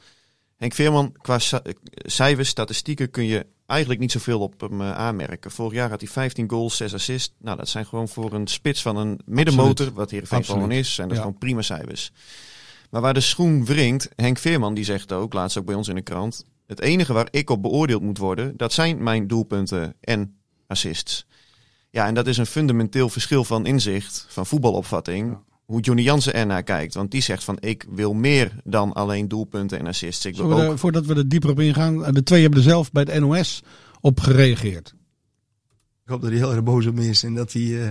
Henk 0.58 0.74
Veerman, 0.74 1.14
qua 1.22 1.40
ci- 1.40 1.58
cijfers, 1.94 2.50
statistieken 2.50 3.10
kun 3.12 3.26
je 3.26 3.46
eigenlijk 3.66 4.00
niet 4.00 4.12
zoveel 4.12 4.40
op 4.40 4.62
hem 4.62 4.82
aanmerken. 4.82 5.52
Vorig 5.52 5.74
jaar 5.74 5.90
had 5.90 6.02
hij 6.02 6.10
15 6.10 6.50
goals, 6.50 6.78
6 6.78 6.94
assists. 6.94 7.34
Nou, 7.40 7.58
dat 7.58 7.70
zijn 7.70 7.86
gewoon 7.86 8.08
voor 8.08 8.34
een 8.34 8.48
spits 8.48 8.82
van 8.82 8.98
een 8.98 9.20
middenmotor, 9.26 9.92
wat 9.94 10.12
Heerenveen 10.12 10.38
Absoluut. 10.40 10.62
gewoon 10.62 10.78
is, 10.78 10.94
zijn 10.94 11.08
dat 11.08 11.18
Ja. 11.18 11.24
gewoon 11.24 11.38
prima 11.40 11.62
cijfers. 11.62 12.12
Maar 12.92 13.02
waar 13.02 13.14
de 13.14 13.20
schoen 13.20 13.66
wringt, 13.66 14.10
Henk 14.16 14.38
Veerman 14.38 14.74
die 14.74 14.84
zegt 14.84 15.12
ook, 15.12 15.34
laatst 15.34 15.58
ook 15.58 15.66
bij 15.66 15.76
ons 15.76 15.88
in 15.88 15.96
de 15.96 16.02
krant, 16.02 16.46
het 16.68 16.80
enige 16.82 17.14
waar 17.14 17.28
ik 17.32 17.50
op 17.50 17.62
beoordeeld 17.62 18.02
moet 18.02 18.18
worden, 18.18 18.54
dat 18.58 18.74
zijn 18.74 19.04
mijn 19.04 19.28
doelpunten 19.28 19.94
en 20.02 20.36
assists. 20.68 21.26
Ja, 21.90 22.08
en 22.08 22.14
dat 22.14 22.28
is 22.28 22.38
een 22.38 22.46
fundamenteel 22.46 23.10
verschil 23.10 23.44
van 23.44 23.66
inzicht, 23.66 24.26
van 24.30 24.46
voetbalopvatting, 24.46 25.38
hoe 25.66 25.82
Johnny 25.82 26.04
Jansen 26.04 26.34
ernaar 26.34 26.64
kijkt. 26.64 26.94
Want 26.94 27.12
die 27.12 27.22
zegt 27.22 27.44
van, 27.44 27.58
ik 27.60 27.86
wil 27.90 28.14
meer 28.14 28.52
dan 28.64 28.94
alleen 28.94 29.28
doelpunten 29.28 29.80
en 29.80 29.88
assists. 29.88 30.26
Ik 30.26 30.36
wil 30.36 30.48
we 30.48 30.56
ook 30.56 30.72
er- 30.72 30.78
voordat 30.78 31.06
we 31.06 31.16
er 31.16 31.28
dieper 31.30 31.50
op 31.50 31.60
ingaan. 31.60 32.06
eh, 32.06 32.14
De 32.14 32.24
twee 32.24 32.42
hebben 32.42 32.60
er 32.60 32.66
zelf 32.66 32.92
bij 32.92 33.06
de 33.06 33.20
NOS 33.20 33.64
op 34.02 34.20
gereageerd. 34.20 34.94
Ik 36.04 36.10
hoop 36.10 36.22
dat 36.22 36.30
hij 36.30 36.40
heel 36.40 36.52
erg 36.52 36.64
boos 36.64 36.86
op 36.86 36.96
me 36.96 37.08
is 37.10 37.24
en 37.24 37.34
dat 37.34 37.54
hij 37.54 37.82
eh, 37.82 37.90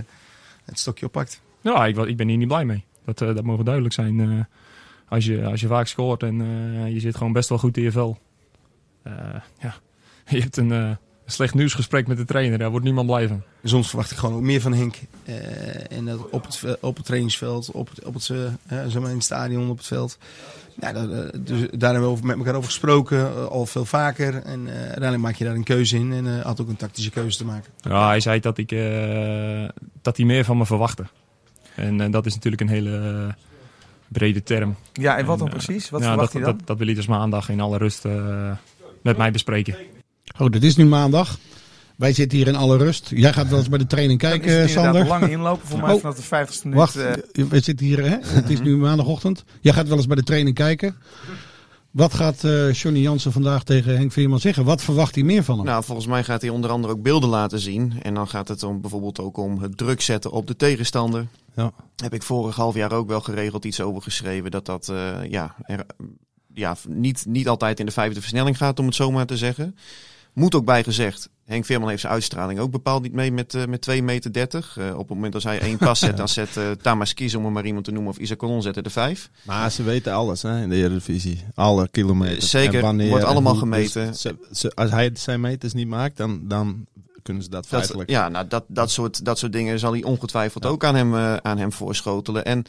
het 0.65 0.79
stokje 0.79 1.05
oppakt. 1.05 1.41
Ja, 1.61 1.85
ik, 1.85 1.97
ik 1.97 2.17
ben 2.17 2.27
hier 2.27 2.37
niet 2.37 2.47
blij 2.47 2.65
mee. 2.65 2.83
Dat, 3.05 3.21
eh, 3.21 3.35
dat 3.35 3.43
mogen 3.43 3.65
duidelijk 3.65 3.93
zijn. 3.93 4.19
eh, 4.19 4.39
als, 5.11 5.25
je, 5.25 5.45
als 5.45 5.61
je 5.61 5.67
vaak 5.67 5.87
scoort 5.87 6.23
en 6.23 6.41
eh, 6.41 6.93
je 6.93 6.99
zit 6.99 7.15
gewoon 7.17 7.33
best 7.33 7.49
wel 7.49 7.57
goed 7.57 7.77
in 7.77 7.83
je 7.83 7.91
vel. 7.91 8.17
Eh, 9.03 9.13
ja. 9.59 9.75
Je 10.35 10.41
hebt 10.41 10.57
een, 10.57 10.71
eh, 10.71 10.87
een 10.87 10.97
slecht 11.25 11.53
nieuwsgesprek 11.53 12.07
met 12.07 12.17
de 12.17 12.25
trainer. 12.25 12.57
Daar 12.57 12.69
wordt 12.69 12.85
niemand 12.85 13.07
blij 13.07 13.27
van. 13.27 13.41
Soms 13.63 13.87
verwacht 13.87 14.11
ik 14.11 14.17
gewoon 14.17 14.35
ook 14.35 14.41
meer 14.41 14.61
van 14.61 14.73
Henk. 14.73 14.95
En 15.89 16.05
dat 16.05 16.29
op 16.29 16.45
het, 16.45 16.77
op 16.81 16.95
het 16.95 17.05
trainingsveld, 17.05 17.71
op 17.71 17.89
het, 17.89 18.03
op 18.03 18.13
het, 18.13 18.23
zeg 18.23 18.99
maar 18.99 19.09
in 19.09 19.15
het 19.15 19.23
stadion, 19.23 19.69
op 19.69 19.77
het 19.77 19.87
veld. 19.87 20.17
Ja, 20.79 20.93
daar, 20.93 21.09
eh, 21.09 21.39
dus 21.39 21.67
daar 21.71 21.91
hebben 21.91 22.15
we 22.15 22.25
met 22.25 22.37
elkaar 22.37 22.55
over 22.55 22.69
gesproken, 22.69 23.49
al 23.49 23.65
veel 23.65 23.85
vaker. 23.85 24.43
En 24.43 24.69
uiteindelijk 24.69 25.21
maak 25.21 25.35
je 25.35 25.43
daar 25.43 25.55
een 25.55 25.63
keuze 25.63 25.97
in 25.97 26.13
en 26.13 26.41
had 26.41 26.61
ook 26.61 26.69
een 26.69 26.75
tactische 26.75 27.11
keuze 27.11 27.37
te 27.37 27.45
maken. 27.45 27.71
Ja, 27.81 28.07
hij 28.07 28.19
zei 28.19 28.39
dat, 28.39 28.57
ik, 28.57 28.69
dat 30.01 30.17
hij 30.17 30.25
meer 30.25 30.45
van 30.45 30.57
me 30.57 30.65
verwachtte. 30.65 31.05
En 31.75 32.11
dat 32.11 32.25
is 32.25 32.33
natuurlijk 32.33 32.61
een 32.61 32.69
hele 32.69 33.35
brede 34.11 34.43
term. 34.43 34.75
Ja, 34.93 35.17
en 35.17 35.25
wat 35.25 35.37
dan 35.39 35.47
En, 35.47 35.53
eh, 35.53 35.63
precies? 35.63 35.89
Wat 35.89 36.01
ja, 36.01 36.07
verwacht 36.07 36.31
dat, 36.33 36.41
hij 36.41 36.51
dan? 36.51 36.57
Dat, 36.57 36.67
dat 36.67 36.77
wil 36.77 36.85
hij 36.85 36.95
dus 36.95 37.07
maandag 37.07 37.49
in 37.49 37.59
alle 37.59 37.77
rust 37.77 38.05
eh, 38.05 38.51
met 39.01 39.17
mij 39.17 39.31
bespreken. 39.31 39.75
Oh, 40.39 40.49
dit 40.51 40.63
is 40.63 40.75
nu 40.75 40.85
maandag. 40.85 41.37
Wij 41.95 42.13
zitten 42.13 42.37
hier 42.37 42.47
in 42.47 42.55
alle 42.55 42.77
rust. 42.77 43.11
Jij 43.15 43.33
gaat 43.33 43.49
wel 43.49 43.57
eens 43.59 43.69
bij 43.69 43.77
de 43.77 43.87
training 43.87 44.19
Dan 44.19 44.29
kijken, 44.29 44.47
is 44.49 44.53
het 44.55 44.67
inderdaad 44.69 44.93
Sander. 44.93 45.01
een 45.01 45.19
lange 45.19 45.31
inlopen 45.31 45.67
voor 45.67 45.79
mij 45.79 45.93
Oh. 45.93 45.99
vanaf 46.01 46.15
de 46.15 46.23
50ste 46.23 46.63
minuut. 46.63 46.77
Wacht, 46.79 46.95
eh, 46.95 47.13
we 47.49 47.59
zitten 47.59 47.85
hier, 47.85 47.99
hè? 48.09 48.17
Het 48.21 48.49
is 48.49 48.59
nu 48.61 48.77
maandagochtend. 48.77 49.43
Jij 49.61 49.73
gaat 49.73 49.87
wel 49.87 49.97
eens 49.97 50.07
bij 50.07 50.15
de 50.15 50.23
training 50.23 50.55
kijken. 50.55 50.95
Wat 51.91 52.13
gaat 52.13 52.43
eh 52.43 52.73
Johnny 52.73 52.99
Jansen 52.99 53.31
vandaag 53.31 53.63
tegen 53.63 53.97
Henk 53.97 54.11
Veerman 54.11 54.39
zeggen? 54.39 54.65
Wat 54.65 54.81
verwacht 54.81 55.15
hij 55.15 55.23
meer 55.23 55.43
van 55.43 55.57
hem? 55.57 55.65
Nou, 55.65 55.83
volgens 55.83 56.07
mij 56.07 56.23
gaat 56.23 56.41
hij 56.41 56.49
onder 56.49 56.69
andere 56.69 56.93
ook 56.93 57.01
beelden 57.01 57.29
laten 57.29 57.59
zien. 57.59 57.93
En 58.01 58.13
dan 58.13 58.27
gaat 58.27 58.47
het 58.47 58.63
om 58.63 58.81
bijvoorbeeld 58.81 59.19
ook 59.19 59.37
om 59.37 59.61
het 59.61 59.77
druk 59.77 60.01
zetten 60.01 60.31
op 60.31 60.47
de 60.47 60.55
tegenstander. 60.55 61.27
Ja. 61.55 61.71
Heb 61.95 62.13
ik 62.13 62.23
vorig 62.23 62.55
half 62.55 62.75
jaar 62.75 62.91
ook 62.91 63.07
wel 63.07 63.21
geregeld 63.21 63.65
iets 63.65 63.81
over 63.81 64.01
geschreven. 64.01 64.51
Dat 64.51 64.65
dat 64.65 64.89
eh, 64.89 65.23
ja, 65.29 65.55
er, 65.65 65.85
ja, 66.53 66.75
niet, 66.87 67.25
niet 67.27 67.47
altijd 67.47 67.79
in 67.79 67.85
de 67.85 67.91
vijfde 67.91 68.19
versnelling 68.19 68.57
gaat, 68.57 68.79
om 68.79 68.85
het 68.85 68.95
zo 68.95 69.11
maar 69.11 69.25
te 69.25 69.37
zeggen. 69.37 69.75
Moet 70.33 70.55
ook 70.55 70.65
bij 70.65 70.83
gezegd, 70.83 71.29
Henk 71.45 71.65
Veerman 71.65 71.89
heeft 71.89 72.01
zijn 72.01 72.13
uitstraling 72.13 72.59
ook 72.59 72.71
bepaald 72.71 73.01
niet 73.01 73.13
mee 73.13 73.31
met, 73.31 73.53
eh 73.53 73.65
met 73.65 73.81
2 73.81 74.03
meter 74.03 74.33
30. 74.33 74.77
Eh, 74.77 74.91
op 74.93 74.97
het 74.99 75.09
moment 75.09 75.33
dat 75.33 75.43
hij 75.43 75.59
één 75.59 75.77
pas 75.77 75.99
zet, 76.05 76.17
dan 76.17 76.27
zet 76.27 76.57
eh 76.57 76.71
Tamas 76.71 77.13
Kies, 77.13 77.35
om 77.35 77.45
er 77.45 77.51
maar 77.51 77.65
iemand 77.65 77.85
te 77.85 77.91
noemen, 77.91 78.11
of 78.11 78.17
Isaac 78.17 78.37
Colon 78.37 78.61
zetten 78.61 78.83
de 78.83 78.89
vijf. 78.89 79.29
Maar 79.43 79.71
ze 79.71 79.83
weten 79.83 80.13
alles 80.13 80.41
hè, 80.41 80.61
in 80.61 80.69
de 80.69 80.75
Eredivisie. 80.75 81.43
Alle 81.55 81.87
kilometers. 81.91 82.49
Zeker, 82.49 82.81
wanneer 82.81 83.09
wordt 83.09 83.23
en 83.23 83.29
allemaal 83.29 83.51
hoe. 83.51 83.61
gemeten. 83.61 84.07
Dus 84.07 84.21
ze- 84.21 84.47
ze- 84.51 84.71
als 84.75 84.91
hij 84.91 85.09
zijn 85.13 85.41
meters 85.41 85.73
niet 85.73 85.87
maakt, 85.87 86.17
dan, 86.17 86.47
dan 86.47 86.85
kunnen 87.23 87.43
ze 87.43 87.49
dat, 87.49 87.61
Dat, 87.69 87.79
feitelijk. 87.79 88.09
ja, 88.09 88.29
nou, 88.29 88.47
dat, 88.47 88.63
dat, 88.67 88.91
soort, 88.91 89.25
dat 89.25 89.39
soort 89.39 89.51
dingen 89.53 89.79
zal 89.79 89.91
hij 89.91 90.03
ongetwijfeld 90.03 90.65
ook 90.65 90.83
aan 90.83 90.95
hem, 90.95 91.15
aan 91.41 91.57
hem 91.57 91.71
voorschotelen. 91.71 92.45
En 92.45 92.63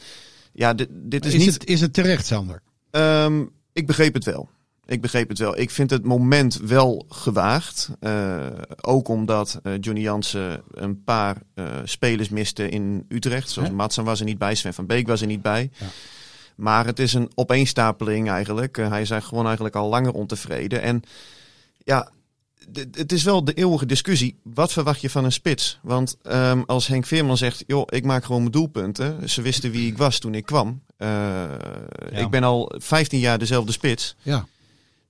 ja, 0.53 0.73
dit, 0.73 0.87
dit 0.91 1.25
is, 1.25 1.33
is, 1.33 1.39
niet... 1.45 1.53
het, 1.53 1.65
is 1.65 1.81
het 1.81 1.93
terecht, 1.93 2.25
Sander? 2.25 2.61
Ehm, 2.91 3.43
ik 3.73 3.87
begreep 3.87 4.13
het 4.13 4.23
wel. 4.25 4.49
Ik 4.85 5.01
begreep 5.01 5.29
het 5.29 5.39
wel. 5.39 5.57
Ik 5.57 5.69
vind 5.69 5.89
het 5.89 6.05
moment 6.05 6.55
wel 6.55 7.05
gewaagd. 7.09 7.89
Eh, 7.99 8.47
ook 8.81 9.07
omdat 9.07 9.59
eh, 9.63 9.73
Johnny 9.79 10.01
Jansen 10.01 10.63
een 10.71 11.03
paar 11.03 11.37
eh, 11.53 11.65
spelers 11.83 12.29
miste 12.29 12.69
in 12.69 13.05
Utrecht. 13.07 13.49
Zoals? 13.49 13.69
Matsen 13.69 14.03
was 14.03 14.19
er 14.19 14.25
niet 14.25 14.37
bij, 14.37 14.55
Sven 14.55 14.73
van 14.73 14.85
Beek 14.85 15.07
was 15.07 15.21
er 15.21 15.27
niet 15.27 15.41
bij. 15.41 15.69
Ja. 15.79 15.85
Maar 16.55 16.85
het 16.85 16.99
is 16.99 17.13
een 17.13 17.31
opeenstapeling 17.35 18.29
eigenlijk. 18.29 18.75
Hij 18.75 19.01
is 19.01 19.11
gewoon 19.11 19.45
eigenlijk 19.45 19.75
al 19.75 19.89
langer 19.89 20.13
ontevreden. 20.13 20.81
En 20.81 21.01
ja, 21.83 22.11
het 22.91 23.11
is 23.11 23.23
wel 23.23 23.43
de 23.43 23.53
eeuwige 23.53 23.85
discussie. 23.85 24.39
Wat 24.43 24.71
verwacht 24.71 25.01
je 25.01 25.09
van 25.09 25.23
een 25.23 25.31
spits? 25.31 25.79
Want 25.81 26.17
ehm, 26.21 26.61
als 26.65 26.87
Henk 26.87 27.05
Veerman 27.05 27.37
zegt, 27.37 27.63
joh, 27.67 27.83
ik 27.89 28.05
maak 28.05 28.23
gewoon 28.23 28.41
mijn 28.41 28.51
doelpunten. 28.51 29.29
Ze 29.29 29.41
wisten 29.41 29.71
wie 29.71 29.87
ik 29.87 29.97
was 29.97 30.19
toen 30.19 30.35
ik 30.35 30.45
kwam. 30.45 30.81
Ik 32.09 32.29
ben 32.29 32.43
al 32.43 32.71
15 32.77 33.19
jaar 33.19 33.37
dezelfde 33.37 33.71
spits. 33.71 34.15
Ja. 34.21 34.47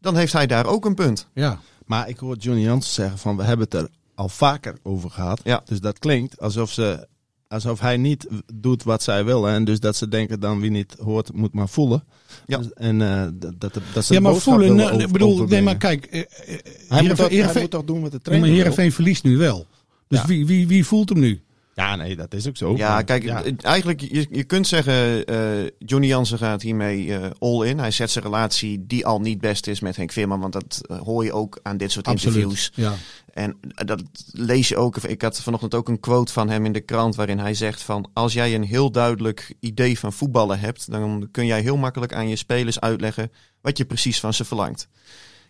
Dan 0.04 0.16
heeft 0.16 0.34
hij 0.34 0.48
daar 0.48 0.66
ook 0.66 0.86
een 0.86 0.94
punt. 0.96 1.28
Ja. 1.34 1.60
Maar 1.86 2.10
ik 2.10 2.18
hoor 2.18 2.36
Johnny 2.38 2.64
Jansen 2.64 2.94
zeggen 2.94 3.18
van 3.18 3.38
we 3.38 3.44
hebben 3.44 3.66
het 3.70 3.74
er 3.74 3.88
al 4.16 4.30
vaker 4.30 4.78
over 4.84 5.10
gehad. 5.10 5.42
Ja. 5.44 5.62
Dus 5.66 5.80
dat 5.80 6.00
klinkt 6.00 6.40
alsof, 6.40 6.72
ze, 6.72 7.08
alsof 7.48 7.80
hij 7.80 7.98
niet 7.98 8.28
doet 8.54 8.84
wat 8.84 9.04
zij 9.04 9.26
willen. 9.26 9.52
En 9.54 9.64
dus 9.66 9.80
dat 9.80 9.96
ze 9.96 10.08
denken 10.08 10.40
dan 10.40 10.60
wie 10.60 10.72
niet 10.72 10.96
hoort 11.04 11.34
moet 11.34 11.54
maar 11.54 11.70
voelen. 11.70 12.04
Ja. 12.46 12.58
Dus- 12.58 12.74
en 12.74 13.02
eh, 13.02 13.28
dat, 13.34 13.60
dat, 13.60 13.74
dat 13.94 14.06
ze 14.06 14.14
Ja, 14.14 14.20
maar 14.20 14.36
voelen, 14.36 14.94
over- 14.94 15.12
bedoel, 15.12 15.46
nee, 15.48 15.62
maar 15.62 15.78
kijk, 15.78 16.06
eh, 16.06 16.20
eh, 16.20 16.26
hij, 16.26 16.58
moet 16.58 16.60
Heerenveen- 16.90 17.08
toch, 17.16 17.18
hij 17.18 17.28
Heerenveen- 17.36 17.62
moet 17.62 17.72
toch 17.72 17.84
doen 17.84 18.02
wat 18.02 18.12
de 18.12 18.20
trainer 18.20 18.48
maar 18.48 18.56
wil? 18.58 18.66
Heerenveen 18.68 18.92
verliest 18.96 19.24
nu 19.24 19.38
wel. 19.38 19.66
Dus 20.08 20.20
Ja. 20.20 20.26
wie, 20.28 20.46
wie, 20.46 20.68
wie 20.68 20.86
voelt 20.86 21.10
hem 21.10 21.20
nu? 21.20 21.42
Ja, 21.76 21.96
nee, 21.96 22.16
dat 22.16 22.34
is 22.34 22.48
ook 22.48 22.58
zo. 22.58 22.76
Ja, 22.76 22.90
Maar- 22.90 23.04
kijk, 23.04 23.24
ja. 23.24 23.44
eigenlijk, 23.62 24.02
je, 24.02 24.28
je 24.30 24.44
kunt 24.44 24.68
zeggen, 24.68 25.26
eh, 25.26 25.70
Johnny 25.78 26.08
Jansen 26.08 26.38
gaat 26.38 26.62
hiermee 26.62 27.18
eh, 27.18 27.30
all 27.40 27.68
in. 27.68 27.80
Hij 27.80 27.92
zet 27.92 28.12
zijn 28.12 28.24
relatie, 28.24 28.86
die 28.88 29.06
al 29.06 29.20
niet 29.20 29.40
best 29.42 29.68
is 29.68 29.80
met 29.80 29.96
Henk 29.96 30.12
Veerman, 30.12 30.40
want 30.40 30.54
dat 30.54 30.82
eh, 30.90 31.00
hoor 31.00 31.24
je 31.24 31.34
ook 31.34 31.60
aan 31.64 31.78
dit 31.78 31.92
soort 31.92 32.08
interviews. 32.08 32.72
Ja. 32.76 32.94
En 33.34 33.60
dat 33.86 34.04
lees 34.32 34.68
je 34.68 34.78
ook. 34.78 34.98
Ik 34.98 35.22
had 35.22 35.42
vanochtend 35.42 35.74
ook 35.74 35.88
een 35.88 36.00
quote 36.00 36.34
van 36.34 36.50
hem 36.50 36.66
in 36.66 36.72
de 36.72 36.82
krant 36.82 37.16
waarin 37.16 37.40
hij 37.40 37.54
zegt 37.54 37.82
van 37.82 38.10
als 38.14 38.34
jij 38.34 38.56
een 38.56 38.64
heel 38.64 38.92
duidelijk 38.92 39.54
idee 39.60 40.00
van 40.00 40.14
voetballen 40.14 40.60
hebt, 40.60 40.92
dan 40.92 41.28
kun 41.32 41.46
jij 41.46 41.62
heel 41.62 41.78
makkelijk 41.78 42.14
aan 42.14 42.30
je 42.30 42.36
spelers 42.36 42.80
uitleggen 42.80 43.32
wat 43.62 43.78
je 43.78 43.86
precies 43.86 44.20
van 44.20 44.34
ze 44.34 44.46
verlangt. 44.46 44.88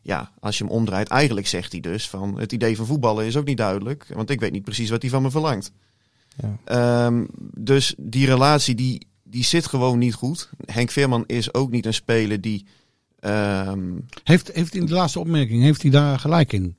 Ja, 0.01 0.31
als 0.39 0.57
je 0.57 0.63
hem 0.63 0.73
omdraait, 0.73 1.07
eigenlijk 1.07 1.47
zegt 1.47 1.71
hij 1.71 1.81
dus 1.81 2.09
van 2.09 2.39
het 2.39 2.51
idee 2.51 2.75
van 2.75 2.85
voetballen 2.85 3.25
is 3.25 3.37
ook 3.37 3.45
niet 3.45 3.57
duidelijk, 3.57 4.05
want 4.13 4.29
ik 4.29 4.39
weet 4.39 4.51
niet 4.51 4.63
precies 4.63 4.89
wat 4.89 5.01
hij 5.01 5.11
van 5.11 5.21
me 5.21 5.31
verlangt. 5.31 5.71
Ja. 6.41 6.57
Ehm, 6.63 7.25
dus 7.57 7.93
die 7.97 8.25
relatie 8.25 8.75
die, 8.75 9.07
die 9.23 9.43
zit 9.43 9.65
gewoon 9.65 9.97
niet 9.97 10.13
goed. 10.13 10.49
Henk 10.65 10.91
Veerman 10.91 11.23
is 11.27 11.53
ook 11.53 11.71
niet 11.71 11.85
een 11.85 11.93
speler 11.93 12.41
die 12.41 12.65
ehm, 13.19 13.91
Heeft, 14.23 14.51
heeft 14.53 14.75
in 14.75 14.85
de 14.85 14.93
laatste 14.93 15.19
opmerking, 15.19 15.61
heeft 15.63 15.81
hij 15.81 15.91
daar 15.91 16.19
gelijk 16.19 16.53
in? 16.53 16.75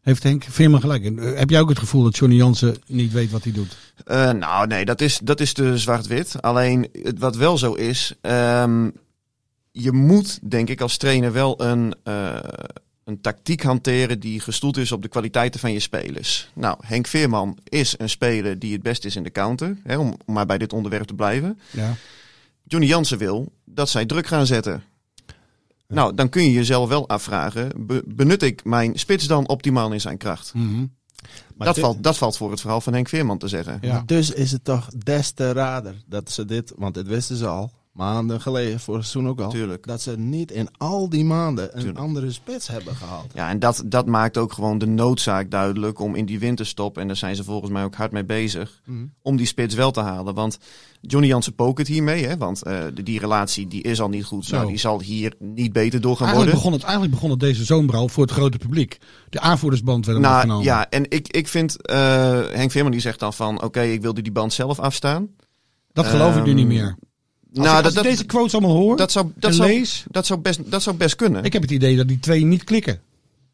Heeft 0.00 0.22
Henk 0.22 0.44
Veerman 0.48 0.80
gelijk 0.80 1.02
in? 1.02 1.18
Eh, 1.18 1.38
Heb 1.38 1.50
jij 1.50 1.60
ook 1.60 1.68
het 1.68 1.78
gevoel 1.78 2.02
dat 2.02 2.16
Johnny 2.16 2.36
Jansen 2.36 2.76
niet 2.86 3.12
weet 3.12 3.30
wat 3.30 3.44
hij 3.44 3.52
doet? 3.52 3.76
Eh, 4.04 4.30
nou, 4.32 4.66
nee, 4.66 4.84
dat 4.84 5.00
is, 5.00 5.18
dat 5.22 5.40
is 5.40 5.52
te 5.52 5.78
zwart-wit. 5.78 6.42
Alleen 6.42 6.88
wat 7.18 7.36
wel 7.36 7.58
zo 7.58 7.72
is, 7.72 8.14
ehm, 8.20 8.90
je 9.72 9.92
moet, 9.92 10.50
denk 10.50 10.68
ik, 10.68 10.80
als 10.80 10.96
trainer 10.96 11.32
wel 11.32 11.62
een, 11.62 11.94
eh, 12.02 12.38
een 13.08 13.20
tactiek 13.20 13.62
hanteren 13.62 14.20
die 14.20 14.40
gestoeld 14.40 14.76
is 14.76 14.92
op 14.92 15.02
de 15.02 15.08
kwaliteiten 15.08 15.60
van 15.60 15.72
je 15.72 15.80
spelers. 15.80 16.50
Nou, 16.54 16.76
Henk 16.80 17.06
Veerman 17.06 17.58
is 17.64 17.94
een 17.98 18.08
speler 18.08 18.58
die 18.58 18.72
het 18.72 18.82
best 18.82 19.04
is 19.04 19.16
in 19.16 19.22
de 19.22 19.30
counter, 19.30 19.76
hè, 19.84 19.96
om, 19.98 20.14
om 20.26 20.34
maar 20.34 20.46
bij 20.46 20.58
dit 20.58 20.72
onderwerp 20.72 21.06
te 21.06 21.14
blijven. 21.14 21.58
Ja. 21.70 21.94
Johnny 22.64 22.88
Jansen 22.88 23.18
wil 23.18 23.52
dat 23.64 23.88
zij 23.88 24.06
druk 24.06 24.26
gaan 24.26 24.46
zetten. 24.46 24.82
Nou, 25.86 26.14
dan 26.14 26.28
kun 26.28 26.42
je 26.42 26.52
jezelf 26.52 26.88
wel 26.88 27.08
afvragen, 27.08 27.86
be- 27.86 28.02
benut 28.06 28.42
ik 28.42 28.64
mijn 28.64 28.98
spits 28.98 29.26
dan 29.26 29.48
optimaal 29.48 29.92
in 29.92 30.00
zijn 30.00 30.16
kracht? 30.18 30.52
Maar 30.54 31.66
Dat 31.66 31.74
dit- 31.74 31.84
valt, 31.84 32.02
dat 32.02 32.18
valt 32.18 32.36
voor 32.36 32.50
het 32.50 32.60
verhaal 32.60 32.80
van 32.80 32.92
Henk 32.92 33.08
Veerman 33.08 33.38
te 33.38 33.48
zeggen. 33.48 33.78
Ja. 33.82 34.02
Dus 34.06 34.30
is 34.30 34.52
het 34.52 34.64
toch 34.64 34.88
des 35.04 35.30
te 35.30 35.52
rader 35.52 35.94
dat 36.06 36.30
ze 36.30 36.44
dit, 36.44 36.72
want 36.76 36.94
dit 36.94 37.06
wisten 37.06 37.36
ze 37.36 37.46
al, 37.46 37.72
maanden 37.98 38.40
geleden, 38.40 38.80
voor 38.80 38.94
het 38.96 39.06
seizoen 39.06 39.30
ook 39.30 39.40
al, 39.40 39.50
Tuurlijk. 39.50 39.86
dat 39.86 40.00
ze 40.02 40.18
niet 40.18 40.50
in 40.50 40.68
al 40.76 41.08
die 41.08 41.24
maanden 41.24 41.64
een 41.64 41.78
Tuurlijk. 41.80 41.98
andere 41.98 42.30
spits 42.32 42.68
hebben 42.68 42.96
gehaald. 42.96 43.32
Ja, 43.34 43.48
en 43.48 43.58
dat, 43.58 43.82
dat 43.86 44.06
maakt 44.06 44.36
ook 44.36 44.52
gewoon 44.52 44.78
de 44.78 44.86
noodzaak 44.86 45.50
duidelijk 45.50 45.98
om 46.00 46.14
in 46.14 46.26
die 46.26 46.38
winterstop, 46.38 46.98
en 46.98 47.06
daar 47.06 47.16
zijn 47.16 47.36
ze 47.36 47.44
volgens 47.44 47.70
mij 47.70 47.84
ook 47.84 47.94
hard 47.94 48.12
mee 48.12 48.24
bezig, 48.24 48.80
Mhm. 48.84 49.04
om 49.22 49.36
die 49.36 49.46
spits 49.46 49.74
wel 49.74 49.90
te 49.90 50.00
halen. 50.00 50.34
Want 50.34 50.58
Johnny 51.00 51.28
Jansen 51.28 51.54
pokert 51.54 51.86
hiermee, 51.88 52.26
hè, 52.26 52.36
want 52.36 52.62
eh, 52.62 52.78
die 53.04 53.18
relatie 53.20 53.68
die 53.68 53.82
is 53.82 54.00
al 54.00 54.08
niet 54.08 54.24
goed. 54.24 54.44
Zo. 54.44 54.66
Die 54.66 54.78
zal 54.78 55.00
hier 55.00 55.34
niet 55.38 55.72
beter 55.72 56.00
door 56.00 56.16
gaan 56.16 56.26
Eigenlijk 56.26 56.36
worden. 56.36 56.54
begon, 56.54 56.72
het, 56.72 56.82
eigenlijk 56.82 57.12
begon 57.12 57.30
het 57.30 57.40
deze 57.40 57.64
zomer 57.64 57.94
al 57.96 58.08
voor 58.08 58.22
het 58.22 58.32
grote 58.32 58.58
publiek. 58.58 58.98
De 59.28 59.40
aanvoerdersband 59.40 60.06
werd 60.06 60.18
Nou 60.18 60.34
afgenomen. 60.34 60.64
ja, 60.64 60.88
en 60.90 61.10
ik, 61.10 61.28
ik 61.28 61.48
vind, 61.48 61.82
eh, 61.86 61.96
Henk 62.50 62.70
Veerman 62.70 62.92
die 62.92 63.00
zegt 63.00 63.18
dan 63.20 63.32
van, 63.34 63.62
oké, 63.62 63.80
ik 63.82 64.02
wilde 64.02 64.22
die 64.22 64.32
band 64.32 64.52
zelf 64.52 64.78
afstaan. 64.78 65.28
dat 65.92 66.06
geloof 66.06 66.36
ik 66.36 66.42
nu 66.42 66.48
Ehm, 66.48 66.56
niet 66.58 66.66
meer. 66.66 66.96
Als, 67.54 67.66
nou, 67.66 67.78
ik, 67.78 67.84
als 67.84 67.94
dat, 67.94 68.04
ik 68.04 68.10
deze 68.10 68.24
quotes 68.24 68.52
allemaal 68.52 68.76
hoor 68.76 68.96
dat, 68.96 69.12
zou, 69.12 69.32
dat, 69.36 69.54
zou, 69.54 69.68
lees, 69.68 70.04
dat, 70.10 70.26
zou 70.26 70.40
best, 70.40 70.70
dat 70.70 70.82
zou 70.82 70.96
best 70.96 71.16
kunnen. 71.16 71.44
ik 71.44 71.52
heb 71.52 71.62
het 71.62 71.70
idee 71.70 71.96
dat 71.96 72.08
die 72.08 72.18
twee 72.18 72.44
niet 72.44 72.64
klikken. 72.64 73.00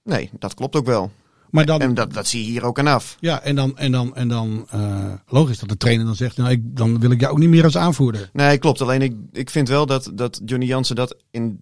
Nee, 0.02 0.30
dat 0.38 0.54
klopt 0.54 0.76
ook 0.76 0.86
wel. 0.86 1.10
Maar 1.50 1.66
dan, 1.66 1.80
En 1.80 1.94
dat, 1.94 2.12
dat 2.12 2.26
zie 2.26 2.44
je 2.44 2.50
hier 2.50 2.64
ook 2.64 2.78
aan 2.78 2.86
af. 2.86 3.16
ja, 3.20 3.40
en 3.40 3.54
dan, 3.54 3.78
en 3.78 3.92
dan, 3.92 4.16
en 4.16 4.28
dan 4.28 4.66
eh, 4.70 5.12
logisch 5.26 5.58
dat 5.58 5.68
de 5.68 5.76
trainer 5.76 6.06
dan 6.06 6.16
zegt, 6.16 6.36
nou, 6.36 6.50
ik, 6.50 6.60
dan 6.64 7.00
wil 7.00 7.10
ik 7.10 7.20
jou 7.20 7.32
ook 7.32 7.38
niet 7.38 7.48
meer 7.48 7.64
als 7.64 7.76
aanvoerder. 7.76 8.30
Nee, 8.32 8.58
klopt. 8.58 8.80
Alleen 8.80 9.02
ik, 9.02 9.14
ik 9.32 9.50
vind 9.50 9.68
wel 9.68 9.86
dat, 9.86 10.10
dat 10.14 10.40
Johnny 10.44 10.66
Jansen 10.66 10.96
dat 10.96 11.16
in 11.30 11.60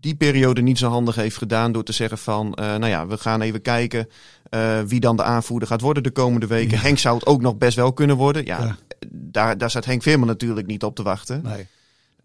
die 0.00 0.14
periode 0.14 0.62
niet 0.62 0.78
zo 0.78 0.88
handig 0.88 1.14
heeft 1.14 1.36
gedaan 1.36 1.72
door 1.72 1.84
te 1.84 1.92
zeggen 1.92 2.18
van, 2.18 2.54
eh, 2.54 2.64
nou 2.64 2.86
ja, 2.86 3.06
we 3.06 3.18
gaan 3.18 3.40
even 3.40 3.62
kijken 3.62 4.08
eh, 4.50 4.80
wie 4.80 5.00
dan 5.00 5.16
de 5.16 5.22
aanvoerder 5.22 5.68
gaat 5.68 5.80
worden 5.80 6.02
de 6.02 6.10
komende 6.10 6.46
weken. 6.46 6.78
Henk 6.78 6.98
zou 6.98 7.14
het 7.14 7.26
ook 7.26 7.40
nog 7.40 7.56
best 7.56 7.76
wel 7.76 7.92
kunnen 7.92 8.16
worden. 8.16 8.44
Ja, 8.44 8.60
Ja. 8.60 8.76
Daar, 9.10 9.58
daar 9.58 9.70
staat 9.70 9.84
Henk 9.84 10.02
Veerman 10.02 10.28
natuurlijk 10.28 10.66
niet 10.66 10.84
op 10.84 10.96
te 10.96 11.02
wachten. 11.02 11.40
Nee. 11.42 11.66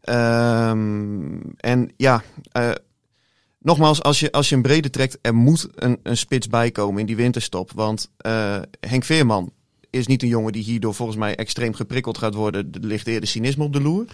Ehm, 0.01 1.39
en 1.57 1.91
ja, 1.97 2.23
eh, 2.51 2.71
nogmaals, 3.59 4.03
als 4.03 4.19
je, 4.19 4.31
als 4.31 4.49
je 4.49 4.55
een 4.55 4.61
brede 4.61 4.89
trekt, 4.89 5.17
er 5.21 5.35
moet 5.35 5.67
een, 5.75 5.99
een 6.03 6.17
spits 6.17 6.47
bijkomen 6.47 6.99
in 6.99 7.05
die 7.05 7.15
winterstop. 7.15 7.71
Want 7.75 8.09
eh, 8.17 8.57
Henk 8.79 9.03
Veerman 9.03 9.51
is 9.89 10.07
niet 10.07 10.21
een 10.23 10.27
jongen 10.29 10.51
die 10.53 10.63
hierdoor 10.63 10.93
volgens 10.95 11.17
mij 11.17 11.35
extreem 11.35 11.73
geprikkeld 11.73 12.17
gaat 12.17 12.33
worden. 12.33 12.69
Er 12.73 12.79
ligt 12.85 13.07
eerder 13.07 13.29
cynisme 13.29 13.63
op 13.63 13.73
de 13.73 13.81
loer. 13.81 14.05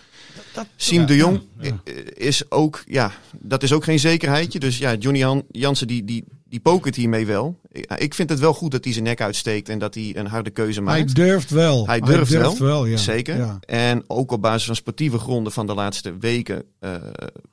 Siem 0.75 1.01
ja, 1.01 1.07
de 1.07 1.15
Jong 1.15 1.41
ja, 1.59 1.67
ja. 1.85 1.91
i- 1.93 2.03
is 2.13 2.51
ook, 2.51 2.83
ja, 2.87 3.11
dat 3.39 3.63
is 3.63 3.73
ook 3.73 3.83
geen 3.83 3.99
zekerheidje. 3.99 4.59
Dus 4.59 4.77
ja, 4.77 4.93
Johnny 4.95 5.21
Han, 5.21 5.43
Jansen 5.51 5.87
die, 5.87 6.05
die, 6.05 6.23
die 6.49 6.59
pokert 6.59 6.95
hiermee 6.95 7.25
wel. 7.25 7.59
Ik- 7.97 8.13
vind 8.13 8.29
het 8.29 8.39
wel 8.39 8.53
goed 8.53 8.71
dat 8.71 8.83
hij 8.83 8.93
zijn 8.93 9.05
nek 9.05 9.21
uitsteekt 9.21 9.69
en 9.69 9.79
dat 9.79 9.93
hij 9.93 10.11
een 10.15 10.27
harde 10.27 10.49
keuze 10.49 10.81
maakt. 10.81 10.97
Hij 10.97 11.25
durft 11.25 11.49
wel. 11.49 11.87
Hij 11.87 11.99
durft 11.99 12.57
wel, 12.59 12.85
ja. 12.85 12.97
Zeker. 12.97 13.37
Ja. 13.37 13.59
En 13.65 14.03
ook 14.07 14.31
op 14.31 14.41
basis 14.41 14.65
van 14.65 14.75
sportieve 14.75 15.17
gronden 15.19 15.51
van 15.53 15.67
de 15.67 15.73
laatste 15.73 16.17
weken 16.19 16.63
eh, 16.79 16.91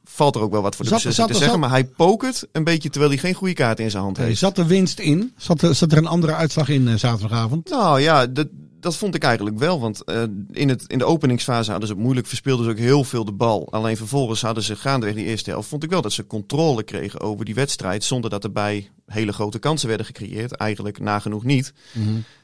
valt 0.04 0.34
er 0.34 0.40
ook 0.42 0.52
wel 0.52 0.62
wat 0.62 0.76
voor 0.76 0.84
de 0.84 0.90
beslissing 0.90 1.26
zat- 1.28 1.36
te 1.38 1.44
zeggen. 1.44 1.60
zat- 1.60 1.70
Maar 1.70 1.78
hij 1.78 1.84
pokert 1.96 2.46
een 2.52 2.64
beetje 2.64 2.88
terwijl 2.90 3.12
hij 3.12 3.20
geen 3.20 3.34
goede 3.34 3.54
kaart 3.54 3.80
in 3.80 3.90
zijn 3.90 4.02
hand 4.02 4.16
heeft. 4.16 4.38
zat 4.38 4.56
de 4.56 4.66
winst 4.66 4.98
in? 4.98 5.32
Zat 5.36 5.62
er, 5.62 5.74
zat 5.74 5.92
er 5.92 5.98
een 5.98 6.06
andere 6.06 6.34
uitslag 6.34 6.68
in 6.68 6.88
eh, 6.88 6.94
zaterdagavond? 6.94 7.68
Nou 7.70 8.00
ja, 8.00 8.26
dat, 8.26 8.46
dat 8.82 8.96
vond 8.96 9.14
ik 9.14 9.22
eigenlijk 9.22 9.58
wel. 9.58 9.80
Want 9.80 10.04
eh, 10.04 10.22
in, 10.50 10.68
het, 10.68 10.84
in 10.86 10.98
de 10.98 11.04
openingsfase 11.04 11.70
hadden 11.70 11.88
ze 11.88 11.94
het 11.94 12.02
moeilijk. 12.02 12.26
Verspeelden 12.26 12.64
ze 12.64 12.70
ook 12.70 12.78
heel 12.78 13.04
veel 13.04 13.24
de 13.24 13.32
bal. 13.32 13.72
Alleen 13.72 13.96
vervolgens 13.96 14.42
hadden 14.42 14.62
ze 14.62 14.76
gaandeweg 14.76 15.14
die 15.14 15.24
eerste 15.24 15.50
helft. 15.50 15.68
Vond 15.68 15.82
ik 15.84 15.90
wel 15.90 16.02
dat 16.02 16.12
ze 16.12 16.26
controle 16.26 16.82
kregen 16.82 17.20
over 17.20 17.44
die 17.44 17.54
wedstrijd. 17.54 18.04
Zonder 18.04 18.30
dat 18.30 18.44
erbij 18.44 18.90
hele 19.06 19.32
grote 19.32 19.58
kansen 19.58 19.88
werden 19.88 20.06
gecreëerd. 20.06 20.52
Eigenlijk 20.52 21.00
nagenoeg 21.00 21.44
niet. 21.44 21.72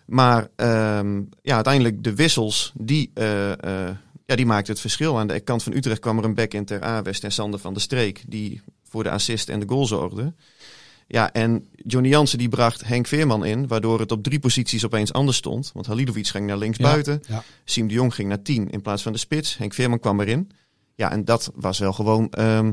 Maar 0.06 0.48
ehm, 0.56 1.22
ja, 1.42 1.54
uiteindelijk 1.54 2.04
de 2.04 2.14
wissels, 2.14 2.72
die, 2.76 3.10
eh, 3.14 3.52
eh, 3.52 3.94
ja, 4.26 4.36
die 4.36 4.46
maakten 4.46 4.72
het 4.72 4.80
verschil. 4.80 5.18
Aan 5.18 5.26
de 5.26 5.40
kant 5.40 5.62
van 5.62 5.72
Utrecht 5.72 6.00
kwam 6.00 6.18
er 6.18 6.24
een 6.24 6.34
back 6.34 6.54
in 6.54 6.64
ter 6.64 6.80
Awest 6.80 7.24
en 7.24 7.32
Sander 7.32 7.60
van 7.60 7.74
de 7.74 7.80
Streek. 7.80 8.24
Die 8.26 8.62
voor 8.88 9.02
de 9.02 9.10
assist 9.10 9.48
en 9.48 9.60
de 9.60 9.68
goal 9.68 9.86
zorgde. 9.86 10.34
Ja, 11.10 11.32
en 11.32 11.68
Johnny 11.72 12.08
Jansen 12.08 12.38
die 12.38 12.48
bracht 12.48 12.84
Henk 12.86 13.06
Veerman 13.06 13.44
in, 13.44 13.66
waardoor 13.66 14.00
het 14.00 14.12
op 14.12 14.22
drie 14.22 14.38
posities 14.38 14.84
opeens 14.84 15.12
anders 15.12 15.36
stond. 15.36 15.70
Want 15.74 15.86
Halilovic 15.86 16.26
ging 16.26 16.46
naar 16.46 16.58
links 16.58 16.78
buiten, 16.78 17.20
Ja. 17.28 17.42
Siem 17.64 17.88
de 17.88 17.94
Jong 17.94 18.14
ging 18.14 18.28
naar 18.28 18.42
10 18.42 18.70
in 18.70 18.82
plaats 18.82 19.02
van 19.02 19.12
de 19.12 19.18
spits. 19.18 19.56
Henk 19.56 19.74
Veerman 19.74 19.98
kwam 20.00 20.20
erin. 20.20 20.50
Ja, 20.94 21.10
en 21.10 21.24
dat 21.24 21.50
was 21.54 21.78
wel 21.78 21.92
gewoon 21.92 22.30
ehm, 22.30 22.72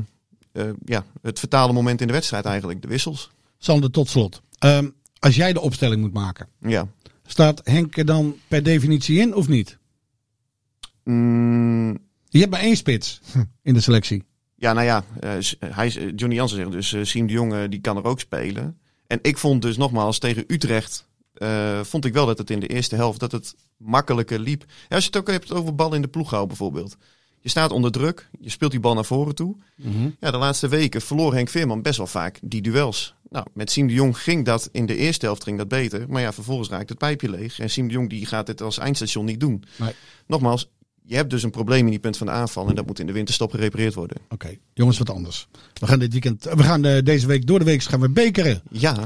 eh, 0.52 0.64
ja, 0.84 1.04
het 1.22 1.38
vertale 1.38 1.72
moment 1.72 2.00
in 2.00 2.06
de 2.06 2.12
wedstrijd 2.12 2.44
eigenlijk, 2.44 2.82
de 2.82 2.88
wissels. 2.88 3.30
Sander, 3.58 3.90
tot 3.90 4.08
slot. 4.08 4.42
Ehm, 4.58 4.88
als 5.18 5.36
jij 5.36 5.52
de 5.52 5.60
opstelling 5.60 6.00
moet 6.00 6.12
maken, 6.12 6.48
Ja. 6.60 6.88
staat 7.26 7.60
Henk 7.64 7.96
er 7.96 8.04
dan 8.06 8.36
per 8.48 8.62
definitie 8.62 9.18
in 9.20 9.34
of 9.34 9.48
niet? 9.48 9.78
Mm, 11.04 11.98
Je 12.28 12.38
hebt 12.38 12.50
maar 12.50 12.60
één 12.60 12.76
spits 12.76 13.20
in 13.62 13.74
de 13.74 13.80
selectie. 13.80 14.24
Ja, 14.56 14.72
nou 14.72 14.86
ja, 14.86 15.04
eh, 15.20 15.30
s- 15.38 15.56
hij, 15.58 15.86
is- 15.86 15.94
Johnny 16.16 16.34
Jansen 16.34 16.56
zegt 16.58 16.70
dus, 16.72 16.92
eh 16.92 17.04
Siem 17.04 17.26
de 17.26 17.32
Jong 17.32 17.52
eh, 17.54 17.60
die 17.68 17.80
kan 17.80 17.96
er 17.96 18.04
ook 18.04 18.20
spelen. 18.20 18.78
En 19.06 19.18
ik 19.22 19.38
vond 19.38 19.62
dus 19.62 19.76
nogmaals 19.76 20.18
tegen 20.18 20.44
Utrecht, 20.46 21.06
eh, 21.34 21.80
vond 21.82 22.04
ik 22.04 22.12
wel 22.12 22.26
dat 22.26 22.38
het 22.38 22.50
in 22.50 22.60
de 22.60 22.66
eerste 22.66 22.96
helft 22.96 23.20
dat 23.20 23.32
het 23.32 23.54
makkelijker 23.76 24.38
liep. 24.38 24.64
Als 24.88 25.00
je 25.04 25.06
het 25.06 25.16
ook 25.16 25.30
hebt 25.30 25.52
over 25.52 25.74
bal 25.74 25.94
in 25.94 26.02
de 26.02 26.08
ploeg 26.08 26.28
houden 26.30 26.48
bijvoorbeeld. 26.48 26.96
Je 27.40 27.48
staat 27.48 27.70
onder 27.70 27.92
druk, 27.92 28.28
je 28.40 28.50
speelt 28.50 28.70
die 28.70 28.80
bal 28.80 28.94
naar 28.94 29.04
voren 29.04 29.34
toe. 29.34 29.56
Ja, 30.20 30.30
de 30.30 30.36
laatste 30.36 30.68
weken 30.68 31.00
verloor 31.00 31.34
Henk 31.34 31.48
Veerman 31.48 31.82
best 31.82 31.96
wel 31.96 32.06
vaak 32.06 32.38
die 32.42 32.62
duels. 32.62 33.14
Nou, 33.30 33.46
met 33.54 33.70
Siem 33.70 33.86
de 33.86 33.92
Jong 33.94 34.18
ging 34.18 34.44
dat 34.44 34.68
in 34.72 34.86
de 34.86 34.96
eerste 34.96 35.26
helft 35.26 35.42
ging 35.42 35.58
dat 35.58 35.68
beter. 35.68 36.04
Maar 36.08 36.22
ja, 36.22 36.32
vervolgens 36.32 36.68
raakt 36.68 36.88
het 36.88 36.98
pijpje 36.98 37.30
leeg. 37.30 37.58
En 37.58 37.70
Siem 37.70 37.86
de 37.88 37.92
Jong 37.94 38.08
die 38.10 38.26
gaat 38.26 38.46
het 38.46 38.62
als 38.62 38.78
eindstation 38.78 39.24
niet 39.24 39.40
doen. 39.40 39.64
Nee. 39.76 39.92
Nogmaals, 40.26 40.70
je 41.06 41.16
hebt 41.16 41.30
dus 41.30 41.42
een 41.42 41.50
probleem 41.50 41.84
in 41.84 41.90
die 41.90 41.98
punt 41.98 42.16
van 42.16 42.26
de 42.26 42.32
aanval. 42.32 42.68
En 42.68 42.74
dat 42.74 42.86
moet 42.86 42.98
in 42.98 43.06
de 43.06 43.12
winterstop 43.12 43.50
gerepareerd 43.50 43.94
worden. 43.94 44.16
Oké, 44.28 44.56
jongens, 44.74 44.98
wat 44.98 45.10
anders. 45.10 45.48
We 45.74 45.86
gaan 45.86 45.98
dit 45.98 46.12
weekend, 46.12 46.44
we 46.44 46.62
gaan 46.62 46.84
eh, 46.84 47.02
deze 47.02 47.26
week 47.26 47.46
door 47.46 47.58
de 47.58 47.64
week 47.64 47.82
gaan 47.82 48.00
we 48.00 48.08
bekeren. 48.08 48.62
Ja, 48.70 48.96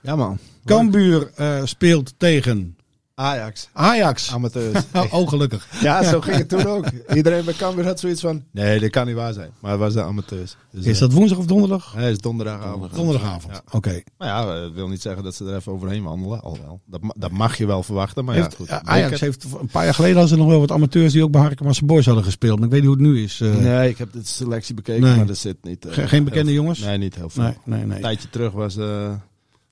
Ja 0.00 0.16
man. 0.16 0.38
Cambuur 0.64 1.30
eh, 1.34 1.64
speelt 1.64 2.14
tegen 2.16 2.76
Ajax. 3.18 3.68
Ajax. 3.72 4.32
Amateurs. 4.32 4.82
Oh, 5.10 5.28
gelukkig. 5.28 5.66
Ja, 5.80 6.02
zo 6.02 6.20
ging 6.20 6.36
het 6.36 6.48
toen 6.48 6.66
ook. 6.66 6.84
Iedereen 7.14 7.44
bij 7.44 7.54
Cambuur 7.54 7.84
had 7.84 8.00
zoiets 8.00 8.20
van... 8.20 8.42
Nee, 8.52 8.80
dat 8.80 8.90
kan 8.90 9.06
niet 9.06 9.14
waar 9.14 9.32
zijn. 9.32 9.50
Maar 9.60 9.70
het 9.70 9.80
was 9.80 9.92
de 9.94 10.02
amateurs. 10.02 10.56
Dus, 10.70 10.84
Is 10.84 10.98
dat 10.98 11.12
woensdag 11.12 11.38
of 11.38 11.46
donderdag? 11.46 11.94
Nee, 11.94 12.04
het 12.04 12.12
is 12.14 12.20
donderdagavond. 12.20 12.94
Donderdagavond. 12.94 13.52
Ja. 13.54 13.62
Oké. 13.70 14.02
Maar 14.18 14.28
ja, 14.28 14.60
dat 14.60 14.72
wil 14.72 14.88
niet 14.88 15.02
zeggen 15.02 15.22
dat 15.24 15.34
ze 15.34 15.44
er 15.44 15.56
even 15.56 15.72
overheen 15.72 16.02
wandelen. 16.02 16.40
Al 16.42 16.58
wel. 16.64 16.80
Dat, 16.86 17.00
dat 17.16 17.30
mag 17.30 17.56
je 17.58 17.66
wel 17.66 17.82
verwachten. 17.82 18.24
Maar 18.24 18.36
ja, 18.36 18.48
goed. 18.56 18.68
ja, 18.68 18.82
Ajax 18.84 19.20
heeft 19.20 19.44
een 19.60 19.66
paar 19.72 19.84
jaar 19.84 19.94
geleden 19.94 20.16
hadden 20.16 20.36
ze 20.36 20.42
nog 20.42 20.50
wel 20.50 20.60
wat 20.60 20.70
amateurs 20.72 21.12
die 21.12 21.22
ook 21.22 21.30
bij 21.30 21.40
Harkemasse 21.40 21.84
Boys 21.84 22.06
hadden 22.06 22.24
gespeeld. 22.24 22.56
Maar 22.58 22.66
ik 22.66 22.72
weet 22.72 22.82
niet 22.82 22.90
hoe 22.96 22.98
het 23.04 23.12
nu 23.14 23.22
is. 23.22 23.40
eh. 23.40 23.54
Nee, 23.56 23.88
ik 23.88 23.98
heb 23.98 24.12
de 24.12 24.20
selectie 24.24 24.74
bekeken, 24.74 25.02
Nee. 25.02 25.16
maar 25.16 25.28
er 25.28 25.36
zit 25.36 25.56
niet... 25.62 25.84
eh, 25.86 25.92
Ge- 25.92 26.08
geen 26.08 26.24
bekende 26.24 26.52
jongens? 26.52 26.78
Nee, 26.78 26.98
niet 26.98 27.14
heel 27.14 27.30
veel. 27.30 27.42
Nee, 27.42 27.54
nee, 27.64 27.84
nee. 27.86 27.96
Een 27.96 28.02
tijdje 28.02 28.28
terug 28.30 28.52
was, 28.52 28.76
eh 28.76 29.12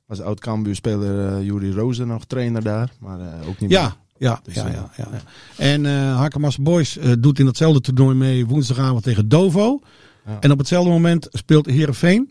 was 0.06 0.20
oud-Cambuur-speler 0.20 1.36
eh 1.36 1.44
Juri 1.44 1.72
Rozen 1.72 2.06
nog 2.06 2.24
trainer 2.24 2.62
daar. 2.62 2.90
Maar 3.00 3.20
eh, 3.20 3.48
ook 3.48 3.58
niet 3.60 3.70
meer. 3.70 3.78
Ja, 3.78 3.96
ja, 4.18 4.40
Dus, 4.42 4.54
ja, 4.54 4.66
eh, 4.66 4.72
ja, 4.72 4.88
ja. 4.96 5.08
En 5.56 5.86
eh 5.86 6.16
Harkemasse 6.16 6.62
Boys 6.62 6.98
eh, 6.98 7.12
doet 7.18 7.38
in 7.38 7.44
datzelfde 7.44 7.80
toernooi 7.80 8.14
mee 8.16 8.46
woensdagavond 8.46 9.02
tegen 9.02 9.28
Dovo. 9.28 9.80
Ja. 10.26 10.36
En 10.40 10.50
op 10.50 10.58
hetzelfde 10.58 10.90
moment 10.90 11.28
speelt 11.30 11.66
Heerenveen. 11.66 12.30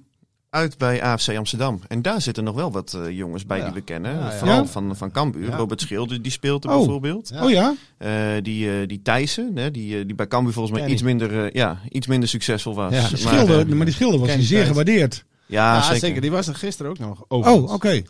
Uit 0.50 0.78
bij 0.78 1.04
AFC 1.04 1.30
Amsterdam. 1.38 1.80
En 1.88 2.02
daar 2.02 2.22
zitten 2.22 2.44
nog 2.44 2.56
wel 2.56 2.72
wat 2.72 2.98
jongens 3.10 3.46
bij 3.46 3.58
Ja. 3.58 3.64
die 3.66 3.74
we 3.74 3.82
kennen. 3.82 4.12
Ja, 4.16 4.20
ja. 4.26 4.32
Vooral 4.32 4.58
Ja? 4.58 4.66
van, 4.66 4.96
van 4.96 5.12
Cambuur. 5.12 5.50
Ja. 5.50 5.56
Robert 5.56 5.82
Schilder, 5.82 6.22
die 6.22 6.32
speelt 6.32 6.64
er 6.64 6.70
Oh. 6.70 6.76
bijvoorbeeld. 6.78 7.30
Ja. 7.34 7.44
Oh 7.44 7.50
ja? 7.50 7.74
Eh, 7.98 8.10
die, 8.42 8.70
eh 8.82 8.88
die 8.88 9.02
Thijssen, 9.02 9.52
hè, 9.56 9.72
die, 9.72 10.06
die 10.06 10.16
bij 10.16 10.28
Cambuur 10.28 10.54
volgens 10.54 10.80
mij 10.80 10.90
iets 10.90 11.02
minder, 11.02 11.56
ja, 11.58 11.80
iets 11.90 12.08
minder 12.08 12.30
succesvol 12.30 12.76
was. 12.76 12.94
Ja. 12.94 13.02
Maar, 13.02 13.10
Die 13.10 13.18
schilder, 13.18 13.76
maar 13.76 13.86
die 13.86 13.96
schilder 13.96 14.20
was 14.20 14.34
die 14.34 14.42
zeer 14.44 14.66
gewaardeerd. 14.66 15.26
Ja, 15.46 15.76
Ja, 15.76 15.82
zeker. 15.82 16.00
zeker. 16.00 16.22
Die 16.22 16.32
was 16.32 16.48
er 16.48 16.56
gisteren 16.56 16.92
ook 16.92 17.00
nog. 17.00 17.26
Oh, 17.28 17.74
oké. 17.74 18.02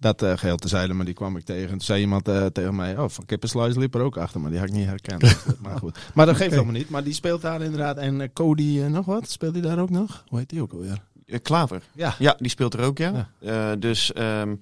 Dat 0.00 0.22
eh 0.22 0.36
geheel 0.36 0.56
tezijde, 0.56 0.94
maar 0.94 1.04
die 1.04 1.14
kwam 1.14 1.36
ik 1.36 1.44
tegen. 1.44 1.62
En 1.62 1.68
toen 1.68 1.80
zei 1.80 2.00
iemand 2.00 2.28
eh, 2.28 2.46
tegen 2.46 2.76
mij, 2.76 2.98
oh, 2.98 3.08
van 3.08 3.26
Kippensluis 3.26 3.74
liep 3.76 3.94
er 3.94 4.00
ook 4.00 4.16
achter, 4.16 4.40
maar 4.40 4.50
die 4.50 4.58
had 4.58 4.68
ik 4.68 4.74
niet 4.74 4.86
herkend. 4.86 5.22
maar 5.62 5.78
goed. 5.78 5.98
Maar 6.14 6.26
dat 6.26 6.36
geeft 6.36 6.48
Oké. 6.48 6.56
allemaal 6.56 6.76
niet. 6.80 6.88
Maar 6.90 7.04
die 7.04 7.12
speelt 7.14 7.42
daar 7.42 7.62
inderdaad. 7.62 7.96
En 7.96 8.20
eh, 8.20 8.28
Cody, 8.32 8.78
nog 8.78 9.06
wat? 9.06 9.30
Speelt 9.30 9.52
hij 9.52 9.62
daar 9.62 9.78
ook 9.78 9.90
nog? 9.90 10.24
Hoe 10.28 10.38
heet 10.38 10.48
die 10.48 10.62
ook 10.62 10.72
alweer? 10.72 11.02
Klaver. 11.42 11.82
Ja. 11.92 12.14
Ja, 12.18 12.36
die 12.38 12.50
speelt 12.50 12.74
er 12.74 12.80
ook, 12.80 12.98
ja. 12.98 13.28
Eh, 13.40 13.70
dus 13.78 14.12
ehm, 14.12 14.54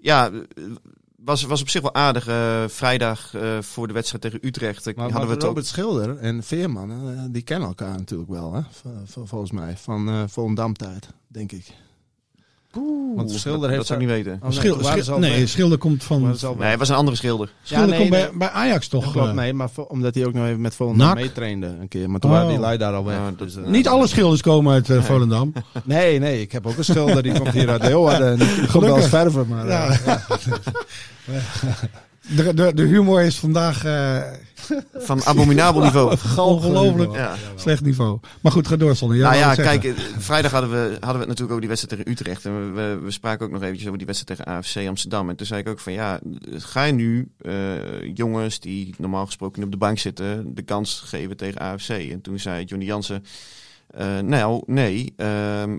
ja, 0.00 0.30
was, 1.28 1.42
was 1.42 1.60
op 1.60 1.68
zich 1.68 1.82
wel 1.82 1.94
aardig. 1.94 2.26
Eh, 2.26 2.64
vrijdag 2.68 3.34
eh, 3.34 3.58
voor 3.60 3.86
de 3.86 3.92
wedstrijd 3.92 4.22
tegen 4.22 4.38
Utrecht 4.46 4.84
Maar, 4.84 4.94
hadden 5.10 5.20
we 5.28 5.34
het 5.34 5.42
ook. 5.42 5.48
Robert 5.48 5.66
Schilder 5.66 6.16
en 6.18 6.42
Veerman, 6.42 6.90
eh, 6.90 7.22
die 7.30 7.42
kennen 7.42 7.68
elkaar 7.68 7.96
natuurlijk 7.96 8.30
wel, 8.30 8.52
hè? 8.52 8.60
V- 8.70 9.16
volgens 9.28 9.50
mij. 9.50 9.76
Van 9.76 10.08
eh 10.08 10.22
Volendam-tijd, 10.26 11.08
denk 11.26 11.52
ik. 11.52 11.72
Want 13.16 13.30
Schilder 13.30 13.66
heeft 13.68 13.76
dat 13.76 13.86
zou 13.86 14.00
ik 14.00 14.06
niet 14.06 14.14
weten. 14.14 14.32
Oh, 14.32 14.42
nee, 14.42 14.52
Schil- 14.52 14.74
toen 14.74 14.82
waren 14.82 14.98
ze 14.98 15.04
schil- 15.04 15.14
al 15.14 15.20
nee. 15.20 15.46
Schilder 15.46 15.78
komt 15.78 16.04
van... 16.04 16.22
Nee, 16.58 16.68
het 16.68 16.78
was 16.78 16.88
een 16.88 16.94
andere 16.94 17.16
schilder. 17.16 17.52
Schilder 17.62 17.88
nee, 17.88 17.98
komt 17.98 18.10
bij, 18.10 18.30
bij 18.34 18.48
Ajax 18.50 18.88
toch? 18.88 19.12
Klopt, 19.12 19.28
eh, 19.28 19.34
nee, 19.34 19.52
maar 19.52 19.68
omdat 19.88 20.14
hij 20.14 20.26
ook 20.26 20.32
nog 20.32 20.46
even 20.46 20.60
met 20.60 20.74
Volendam 20.74 21.06
Nak? 21.06 21.16
meetrainde 21.16 21.66
een 21.66 21.88
keer. 21.88 22.10
Maar 22.10 22.20
toen 22.20 22.30
Oh. 22.30 22.36
waren 22.36 22.52
die 22.52 22.58
lui 22.60 22.78
daar 22.78 22.92
al 22.92 23.04
weg. 23.04 23.16
Ja, 23.16 23.30
Dus, 23.36 23.56
eh, 23.56 23.64
Niet 23.64 23.88
alle 23.88 24.06
schilders 24.06 24.42
komen 24.42 24.72
uit 24.72 24.90
eh, 24.90 25.02
Volendam. 25.02 25.52
Nee, 25.84 26.18
nee, 26.18 26.40
ik 26.40 26.52
heb 26.52 26.66
ook 26.66 26.76
een 26.76 26.84
schilder 26.84 27.22
die 27.22 27.32
komt 27.32 27.50
hier 27.52 27.68
uit 27.70 27.82
Leeuwarden. 27.82 28.28
En 28.30 28.36
die 28.38 28.66
komt 28.66 28.84
wel 28.84 28.94
als 28.94 29.08
verven, 29.08 29.46
maar... 29.48 29.66
Ja. 29.66 29.86
ja. 31.24 31.40
De, 32.36 32.54
de, 32.54 32.74
de 32.74 32.82
humor 32.82 33.22
is 33.22 33.38
vandaag 33.38 33.84
eh, 33.84 34.22
Van 34.94 35.24
abominabel 35.24 35.82
niveau. 35.82 36.16
ongelooflijk 36.36 37.14
Ja. 37.14 37.34
slecht 37.56 37.82
niveau. 37.82 38.18
Maar 38.40 38.52
goed, 38.52 38.66
ga 38.68 38.76
door, 38.76 38.96
Sonny. 38.96 39.16
Ja, 39.16 39.22
nou 39.22 39.36
ja, 39.36 39.54
kijk, 39.54 39.82
zeggen. 39.82 40.20
vrijdag 40.22 40.50
hadden 40.50 40.70
we, 40.70 40.76
hadden 40.76 40.98
we 41.12 41.18
het 41.18 41.18
natuurlijk 41.18 41.48
over 41.50 41.60
die 41.60 41.68
wedstrijd 41.68 41.96
tegen 41.96 42.12
Utrecht. 42.12 42.44
En 42.44 42.74
we, 42.74 42.80
we, 42.80 42.98
we 43.04 43.10
spraken 43.10 43.46
ook 43.46 43.52
nog 43.52 43.62
eventjes 43.62 43.86
over 43.86 43.98
die 43.98 44.06
wedstrijd 44.06 44.40
tegen 44.40 44.56
AFC 44.56 44.88
Amsterdam. 44.88 45.28
En 45.28 45.36
toen 45.36 45.46
zei 45.46 45.60
ik 45.60 45.68
ook 45.68 45.78
van 45.78 45.92
ja, 45.92 46.20
ga 46.50 46.84
je 46.84 46.92
nu 46.92 47.28
eh, 47.40 48.14
jongens 48.14 48.60
die 48.60 48.94
normaal 48.98 49.26
gesproken 49.26 49.62
op 49.62 49.70
de 49.70 49.76
bank 49.76 49.98
zitten, 49.98 50.54
de 50.54 50.62
kans 50.62 51.02
geven 51.04 51.36
tegen 51.36 51.60
AFC? 51.60 51.88
En 51.88 52.20
toen 52.20 52.38
zei 52.38 52.64
Johnny 52.64 52.86
Jansen, 52.86 53.24
eh, 53.88 54.18
nou 54.18 54.62
nee, 54.66 55.12
ehm, 55.16 55.76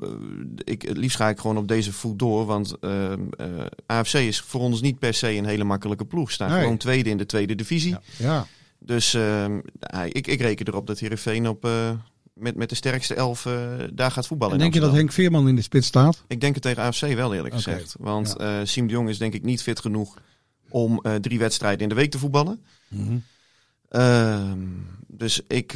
ik, 0.64 0.82
het 0.82 0.98
liefst 0.98 1.18
ga 1.18 1.30
ik 1.30 1.40
gewoon 1.40 1.58
op 1.58 1.68
deze 1.68 1.94
voet 1.94 2.20
door. 2.20 2.46
Want 2.46 2.80
ehm, 2.80 3.22
eh, 3.38 3.48
AFC 3.86 4.14
is 4.14 4.42
voor 4.42 4.62
ons 4.62 4.82
niet 4.82 5.00
per 5.00 5.14
se 5.14 5.32
een 5.36 5.46
hele 5.46 5.64
makkelijke 5.64 6.06
ploeg. 6.06 6.32
Staan 6.32 6.50
Nee. 6.50 6.60
gewoon 6.62 6.78
tweede 6.78 7.10
in 7.10 7.18
de 7.18 7.26
tweede 7.26 7.56
divisie. 7.56 7.96
Ja. 8.18 8.48
Dus 8.80 9.14
ehm, 9.14 9.60
ik, 10.08 10.28
ik 10.28 10.42
reken 10.42 10.68
erop 10.68 10.88
dat 10.88 11.00
Heerenveen 11.00 11.48
op, 11.48 11.66
eh, 11.66 11.92
met, 12.34 12.56
met 12.56 12.70
de 12.70 12.76
sterkste 12.76 13.14
elf 13.16 13.48
daar 13.94 14.12
gaat 14.12 14.28
voetballen. 14.28 14.54
En 14.54 14.60
denk 14.60 14.74
je 14.74 14.80
dat. 14.80 14.94
Henk 14.94 15.12
Veerman 15.12 15.48
in 15.48 15.56
de 15.56 15.62
spits 15.62 15.88
staat? 15.88 16.24
Ik 16.28 16.42
denk 16.42 16.54
het 16.54 16.64
tegen 16.64 16.84
AFC 16.84 17.14
wel 17.14 17.34
eerlijk 17.34 17.54
gezegd. 17.54 17.96
Want 18.00 18.36
ja. 18.38 18.66
Siem 18.66 18.88
de 18.88 18.94
Jong 18.94 19.10
is 19.10 19.18
denk 19.18 19.34
ik 19.34 19.44
niet 19.44 19.62
fit 19.62 19.80
genoeg 19.80 20.18
om 20.70 21.02
drie 21.22 21.40
wedstrijden 21.40 21.82
in 21.82 21.90
de 21.90 21.96
week 21.96 22.12
te 22.12 22.20
voetballen. 22.20 22.60
Ehm, 23.90 24.60
dus 25.08 25.42
ik, 25.48 25.74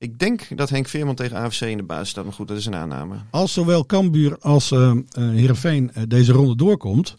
ik 0.00 0.18
denk 0.18 0.56
dat 0.56 0.68
Henk 0.70 0.88
Veerman 0.88 1.14
tegen 1.14 1.36
AFC 1.36 1.60
in 1.60 1.76
de 1.76 1.82
basis 1.82 2.08
staat. 2.08 2.24
Maar 2.24 2.32
goed, 2.32 2.48
dat 2.48 2.56
is 2.56 2.66
een 2.66 2.74
aanname. 2.74 3.16
Als 3.30 3.52
zowel 3.52 3.86
Cambuur 3.86 4.38
als 4.38 4.70
eh 4.70 4.90
eh, 4.90 4.98
Heerenveen 5.14 5.90
eh, 5.94 6.02
deze 6.08 6.32
ronde 6.32 6.56
doorkomt, 6.56 7.16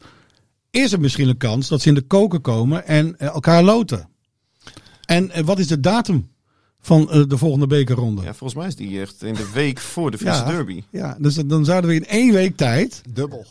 is 0.72 0.92
er 0.92 1.00
misschien 1.00 1.28
een 1.30 1.38
kans 1.38 1.68
dat 1.68 1.82
ze 1.82 1.88
in 1.88 1.94
de 1.96 2.02
koken 2.02 2.42
komen 2.42 2.86
en 2.88 3.18
elkaar 3.20 3.64
loten. 3.64 4.10
En 5.06 5.46
wat 5.46 5.60
is 5.60 5.68
de 5.68 5.80
datum 5.80 6.30
van 6.80 7.12
eh, 7.12 7.24
de 7.28 7.38
volgende 7.38 7.68
bekerronde? 7.68 8.22
Ja, 8.22 8.34
volgens 8.34 8.60
mij 8.60 8.68
is 8.68 8.76
die 8.76 9.00
echt 9.02 9.24
in 9.24 9.34
de 9.34 9.50
week 9.54 9.80
voor 9.80 10.12
de 10.12 10.18
Friese 10.18 10.38
Ja. 10.38 10.46
derby. 10.46 10.84
Ja, 10.92 11.16
dus 11.20 11.36
dan 11.36 11.66
zouden 11.66 11.90
we 11.90 11.96
in 11.96 12.06
één 12.06 12.34
week 12.34 12.58
tijd. 12.58 13.02
Dubbel. 13.10 13.46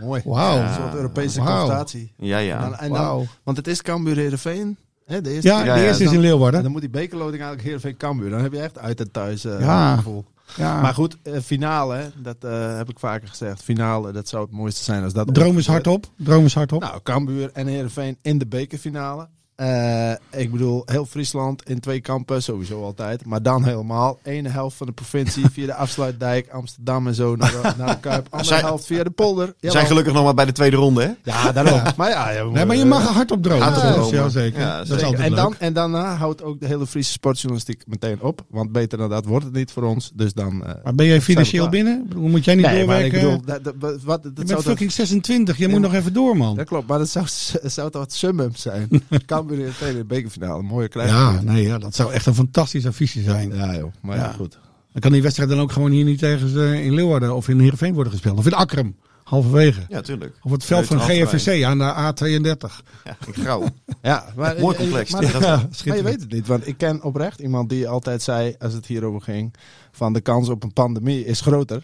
Mooi. 0.00 0.22
Wauw. 0.24 0.62
Een 0.62 0.74
soort 0.74 0.94
Europese 0.94 1.38
confrontatie. 1.38 2.12
Ja, 2.16 2.38
ja. 2.38 2.56
En 2.64 2.70
dan, 2.70 2.78
en 2.78 2.88
dan- 2.88 2.98
Wauw. 2.98 3.26
want 3.42 3.56
het 3.56 3.66
is 3.66 3.82
Cambuur 3.82 4.16
Heerenveen. 4.16 4.76
Hè, 5.06 5.20
de 5.20 5.30
eerste 5.30 5.48
Ja, 5.48 5.62
de 5.74 5.84
eerste 5.86 6.04
is 6.04 6.10
in 6.10 6.16
En 6.16 6.20
Leeuwarden. 6.22 6.62
dan 6.62 6.72
moet 6.72 6.80
die 6.80 6.90
bekerloting 6.90 7.34
eigenlijk 7.42 7.62
Heerenveen 7.62 7.96
Cambuur. 7.96 8.30
Dan 8.30 8.40
heb 8.42 8.52
je 8.52 8.60
echt 8.60 8.78
uit 8.78 9.00
en 9.00 9.10
thuis 9.10 9.44
eh, 9.44 9.60
Ja. 9.60 9.96
gevoel. 9.96 10.24
Ja. 10.56 10.80
Maar 10.80 10.94
goed, 10.94 11.16
eh, 11.22 11.40
finale, 11.44 12.10
dat 12.22 12.36
eh, 12.40 12.76
heb 12.76 12.88
ik 12.90 12.98
vaker 12.98 13.28
gezegd. 13.28 13.62
Finale, 13.62 14.12
dat 14.12 14.28
zou 14.28 14.42
het 14.42 14.52
mooiste 14.52 14.84
zijn 14.84 15.02
als 15.02 15.12
dat 15.12 15.34
Droom 15.34 15.58
is 15.58 15.66
hardop. 15.66 16.06
Droom 16.16 16.44
is 16.44 16.54
hardop. 16.54 16.80
Nou, 16.80 17.00
Cambuur 17.02 17.50
en 17.52 17.66
Heerenveen 17.66 18.18
in 18.22 18.38
de 18.38 18.46
bekerfinale. 18.46 19.28
Eh, 19.56 20.10
ik 20.30 20.50
bedoel, 20.52 20.82
heel 20.86 21.06
Friesland 21.06 21.68
in 21.68 21.80
twee 21.80 22.00
kampen, 22.00 22.42
sowieso 22.42 22.82
altijd. 22.84 23.24
Maar 23.24 23.42
dan 23.42 23.64
helemaal. 23.64 24.18
Ene 24.22 24.48
helft 24.48 24.76
van 24.76 24.86
de 24.86 24.92
provincie 24.92 25.44
via 25.52 25.66
de 25.66 25.74
afsluitdijk, 25.74 26.48
Amsterdam 26.50 27.06
en 27.06 27.14
zo 27.14 27.36
naar 27.36 27.50
de, 27.50 27.72
naar 27.78 27.88
de 27.94 28.00
Kuip. 28.00 28.26
Andere 28.30 28.48
Zijn- 28.48 28.64
helft 28.64 28.86
via 28.86 29.04
de 29.04 29.10
polder. 29.10 29.46
We 29.46 29.52
Jawel. 29.56 29.72
zijn 29.72 29.86
gelukkig 29.86 30.12
nog 30.12 30.24
maar 30.24 30.34
bij 30.34 30.44
de 30.44 30.52
tweede 30.52 30.76
ronde, 30.76 31.02
hè? 31.02 31.10
Ja, 31.32 31.52
daarom. 31.52 31.80
Maar 31.96 32.10
ja, 32.10 32.30
ja, 32.30 32.44
nee, 32.44 32.64
maar 32.64 32.76
je 32.76 32.84
mag 32.84 33.06
er 33.08 33.14
hard 33.14 33.30
op 33.30 33.42
dromen. 33.42 33.62
Hard 33.62 33.76
op 33.76 33.82
dromen. 33.92 34.14
ja, 34.14 34.28
zeker. 34.28 34.60
Ja, 34.60 34.76
dat 34.84 34.86
is 34.96 35.02
altijd 35.02 35.20
en, 35.22 35.28
leuk. 35.28 35.36
dan, 35.36 35.54
en 35.58 35.72
daarna 35.72 36.14
houdt 36.16 36.42
ook 36.42 36.60
de 36.60 36.66
hele 36.66 36.86
Friese 36.86 37.10
sportjournalistiek 37.12 37.82
meteen 37.86 38.20
op. 38.22 38.44
Want 38.50 38.72
beter 38.72 38.98
dan 38.98 39.08
dat 39.08 39.24
wordt 39.24 39.44
het 39.44 39.54
niet 39.54 39.70
voor 39.70 39.82
ons. 39.82 40.10
Dus 40.14 40.32
dan... 40.32 40.64
eh, 40.66 40.74
Maar 40.84 40.94
ben 40.94 41.06
jij 41.06 41.20
financieel 41.20 41.68
binnen? 41.68 42.04
Bedoel, 42.08 42.28
Moet 42.28 42.44
jij 42.44 42.54
niet 42.54 42.66
nee, 42.66 42.86
maar 42.86 43.00
ik 43.04 43.12
doorwerken? 43.12 43.42
bedoel, 43.44 43.62
dat, 43.62 43.80
dat, 43.80 44.02
wat- 44.02 44.22
dat 44.22 44.32
je 44.34 44.42
zou 44.46 44.46
bent 44.46 44.62
fucking 44.62 44.92
26. 44.92 45.56
Je 45.56 45.64
Ja, 45.64 45.70
moet 45.70 45.80
nog 45.80 45.94
even 45.94 46.12
door, 46.12 46.36
man. 46.36 46.56
Dat 46.56 46.66
klopt, 46.66 46.88
maar 46.88 46.98
dat 46.98 47.08
zou, 47.08 47.24
zou 47.62 47.90
toch 47.90 48.02
het 48.02 48.12
summum 48.12 48.50
zijn. 48.54 48.88
Cambuur 49.46 49.88
in 49.88 49.96
de 49.96 50.04
bekerfinale. 50.04 50.62
Mooie 50.62 50.88
krijg 50.88 51.10
Ja, 51.10 51.40
nee, 51.40 51.62
ja, 51.62 51.78
dat 51.78 51.94
zou 51.94 52.12
echt 52.12 52.26
een 52.26 52.34
fantastische 52.34 52.88
affiche 52.88 53.22
zijn. 53.22 53.54
Ja 53.54 53.76
joh, 53.76 53.92
maar 54.02 54.16
ja, 54.16 54.32
goed. 54.32 54.58
Dan 54.92 55.00
kan 55.00 55.12
die 55.12 55.22
wedstrijd 55.22 55.50
dan 55.50 55.60
ook 55.60 55.72
gewoon 55.72 55.90
hier 55.90 56.04
niet 56.04 56.22
ergens 56.22 56.54
eh, 56.54 56.84
in 56.84 56.94
Leeuwarden 56.94 57.34
of 57.34 57.48
in 57.48 57.60
Heerenveen 57.60 57.94
worden 57.94 58.12
gespeeld. 58.12 58.38
Of 58.38 58.46
in 58.46 58.54
Akrum, 58.54 58.96
halverwege. 59.24 59.80
Ja, 59.88 60.00
tuurlijk. 60.00 60.38
Of 60.42 60.50
het 60.50 60.64
veld 60.64 60.86
van 60.86 61.00
GFVC 61.00 61.64
aan 61.64 61.78
de 61.78 61.94
A32. 61.94 62.84
Ja, 63.04 63.16
in 63.26 63.34
grauw. 63.34 63.68
Ja, 64.02 64.24
maar, 64.36 64.60
Mooi 64.60 64.76
complex. 64.76 65.10
Maar, 65.10 65.22
Ja, 65.22 65.68
maar 65.84 65.96
je 65.96 66.02
weet 66.02 66.20
het 66.20 66.32
niet, 66.32 66.46
want 66.46 66.66
ik 66.66 66.78
ken 66.78 67.02
oprecht 67.02 67.40
iemand 67.40 67.68
die 67.68 67.88
altijd 67.88 68.22
zei, 68.22 68.54
als 68.58 68.72
het 68.72 68.86
hierover 68.86 69.20
ging, 69.20 69.54
van 69.92 70.12
de 70.12 70.20
kans 70.20 70.48
op 70.48 70.62
een 70.62 70.72
pandemie 70.72 71.24
is 71.24 71.40
groter. 71.40 71.82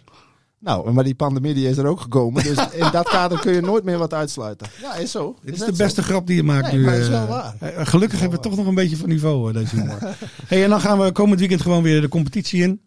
Nou, 0.63 0.91
maar 0.91 1.03
die 1.03 1.15
pandemie 1.15 1.53
die 1.53 1.69
is 1.69 1.77
er 1.77 1.85
ook 1.85 2.01
gekomen, 2.01 2.43
dus 2.43 2.57
in 2.83 2.91
dat 2.91 3.09
kader 3.09 3.39
kun 3.39 3.53
je 3.53 3.61
nooit 3.61 3.83
meer 3.83 3.97
wat 3.97 4.13
uitsluiten. 4.13 4.67
Ja, 4.81 4.95
is 4.95 5.11
zo. 5.11 5.35
Dit 5.41 5.53
is 5.53 5.59
de 5.59 5.65
zo. 5.65 5.83
beste 5.83 6.03
grap 6.03 6.27
die 6.27 6.35
je 6.35 6.43
maakt 6.43 6.65
Nee, 6.65 6.75
nu. 6.75 6.85
maar 6.85 6.95
is 6.95 7.05
eh. 7.05 7.11
wel 7.11 7.27
waar. 7.27 7.55
Eh, 7.59 7.85
gelukkig 7.85 8.19
hebben 8.19 8.37
we 8.37 8.43
toch 8.43 8.55
nog 8.55 8.67
een 8.67 8.75
beetje 8.75 8.97
van 8.97 9.09
niveau, 9.09 9.47
eh, 9.47 9.53
deze 9.53 9.75
humor. 9.75 9.97
hey, 10.47 10.63
en 10.63 10.69
dan 10.69 10.81
gaan 10.81 10.99
we 10.99 11.11
komend 11.11 11.39
weekend 11.39 11.61
gewoon 11.61 11.83
weer 11.83 12.01
de 12.01 12.07
competitie 12.07 12.61
in. 12.61 12.81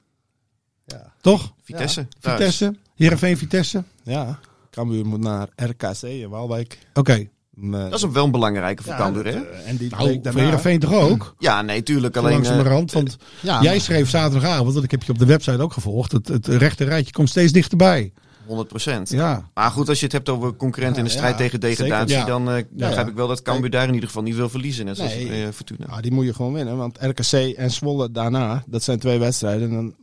Ja. 0.84 1.12
Toch? 1.20 1.52
Vitesse. 1.62 2.08
thuis. 2.20 2.36
Vitesse. 2.36 2.74
Heerenveen 2.94 3.38
Vitesse. 3.38 3.82
Ja, 4.02 4.38
Cambuur 4.70 5.06
moet 5.06 5.20
naar 5.20 5.48
RKC 5.56 6.02
in 6.02 6.28
Waalwijk. 6.28 6.78
Oké. 6.94 7.28
Dat 7.60 7.94
is 7.94 8.04
wel 8.12 8.24
een 8.24 8.30
belangrijke 8.30 8.82
voor 8.82 8.94
Cambuur, 8.94 9.24
hè? 9.26 9.40
En 9.66 9.76
die 9.76 9.90
Nou, 9.90 10.20
daarna... 10.20 10.40
Heerenveen 10.40 10.78
toch 10.78 10.92
ook? 10.94 11.34
Ja, 11.38 11.62
nee, 11.62 11.82
tuurlijk. 11.82 12.16
Alleen, 12.16 12.28
eh, 12.30 12.34
langzamerhand. 12.36 12.92
Want 12.92 13.16
Ja, 13.40 13.62
jij 13.62 13.78
schreef 13.78 14.08
zaterdagavond, 14.10 14.72
want 14.72 14.84
ik 14.84 14.90
heb 14.90 15.02
je 15.02 15.12
op 15.12 15.18
de 15.18 15.26
website 15.26 15.62
ook 15.62 15.72
gevolgd. 15.72 16.12
Het, 16.12 16.28
het 16.28 16.46
rechte 16.46 16.84
rijtje 16.84 17.12
komt 17.12 17.28
steeds 17.28 17.52
dichterbij. 17.52 18.12
100 18.46 18.68
procent. 18.68 19.10
Ja. 19.10 19.48
Maar 19.54 19.70
goed, 19.70 19.88
als 19.88 19.98
je 19.98 20.04
het 20.04 20.12
hebt 20.14 20.28
over 20.28 20.56
concurrent 20.56 20.96
in 20.96 21.04
de 21.04 21.10
Ja, 21.10 21.16
strijd 21.16 21.32
ja, 21.32 21.38
tegen 21.40 21.60
degradatie, 21.60 22.08
zeker. 22.16 22.26
Ja. 22.28 22.32
dan 22.38 22.48
eh, 22.50 22.56
Ja, 22.56 22.64
begrijp 22.70 23.06
ja. 23.06 23.10
ik 23.10 23.16
wel 23.16 23.28
dat 23.28 23.42
Cambuur 23.42 23.70
daar 23.70 23.86
in 23.88 23.92
ieder 23.94 24.08
geval 24.08 24.22
niet 24.22 24.34
wil 24.36 24.48
verliezen. 24.48 24.84
Net 24.84 24.96
zoals 24.96 25.14
Nee. 25.14 25.44
eh, 25.44 25.48
Fortuna. 25.52 25.86
Ja, 25.90 26.00
die 26.00 26.12
moet 26.12 26.24
je 26.24 26.34
gewoon 26.34 26.52
winnen. 26.52 26.76
Want 26.76 26.98
RKC 27.00 27.32
en 27.56 27.70
Zwolle 27.70 28.10
daarna, 28.10 28.64
dat 28.66 28.82
zijn 28.82 28.98
twee 28.98 29.18
wedstrijden. 29.18 29.68
En 29.68 29.74
dan 29.74 29.94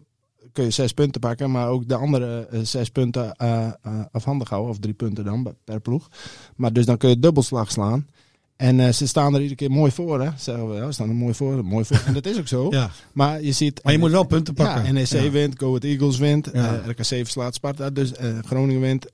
kun 0.54 0.64
je 0.64 0.70
zes 0.70 0.92
punten 0.94 1.22
pakken, 1.22 1.52
maar 1.52 1.68
ook 1.68 1.88
de 1.88 1.96
andere 1.96 2.48
eh, 2.52 2.60
zes 2.64 2.90
punten 2.90 3.34
eh, 3.34 3.66
eh, 3.66 3.74
afhandig 4.12 4.50
houden. 4.50 4.72
Of 4.72 4.80
drie 4.80 4.94
punten 4.94 5.24
dan 5.24 5.56
per 5.64 5.80
ploeg. 5.80 6.08
Maar 6.56 6.74
dus 6.74 6.86
dan 6.86 6.98
kun 6.98 7.10
je 7.10 7.20
dubbelslag 7.20 7.72
slaan. 7.72 8.08
En 8.56 8.94
ze 8.94 9.08
staan 9.08 9.34
er 9.34 9.40
iedere 9.40 9.56
keer 9.56 9.72
mooi 9.72 9.92
voor, 9.92 10.22
hè? 10.22 10.30
Zeggen 10.38 10.70
we, 10.70 10.76
ja, 10.76 10.92
staan 10.92 11.10
er 11.10 11.16
mooi 11.16 11.34
voor, 11.34 11.66
mooi 11.66 11.86
voor. 11.86 12.02
En 12.06 12.14
dat 12.14 12.26
is 12.26 12.38
ook 12.40 12.48
zo. 12.48 12.68
Ja. 12.72 12.90
Maar 13.14 13.42
je 13.42 13.52
ziet... 13.52 13.84
Maar 13.84 13.94
je 13.94 14.00
moet 14.00 14.12
wel 14.12 14.24
punten 14.24 14.54
pakken. 14.54 14.86
Ja, 14.86 14.92
NEC 14.92 15.08
Ja. 15.08 15.30
wint, 15.30 15.60
Go 15.60 15.68
Ahead 15.68 15.84
Eagles 15.84 16.18
wint, 16.18 16.50
Ja. 16.54 16.82
RKC 16.88 17.04
verslaat 17.06 17.56
Sparta, 17.56 17.90
dus 17.90 18.12
Groningen 18.46 18.82
wint. 18.82 19.06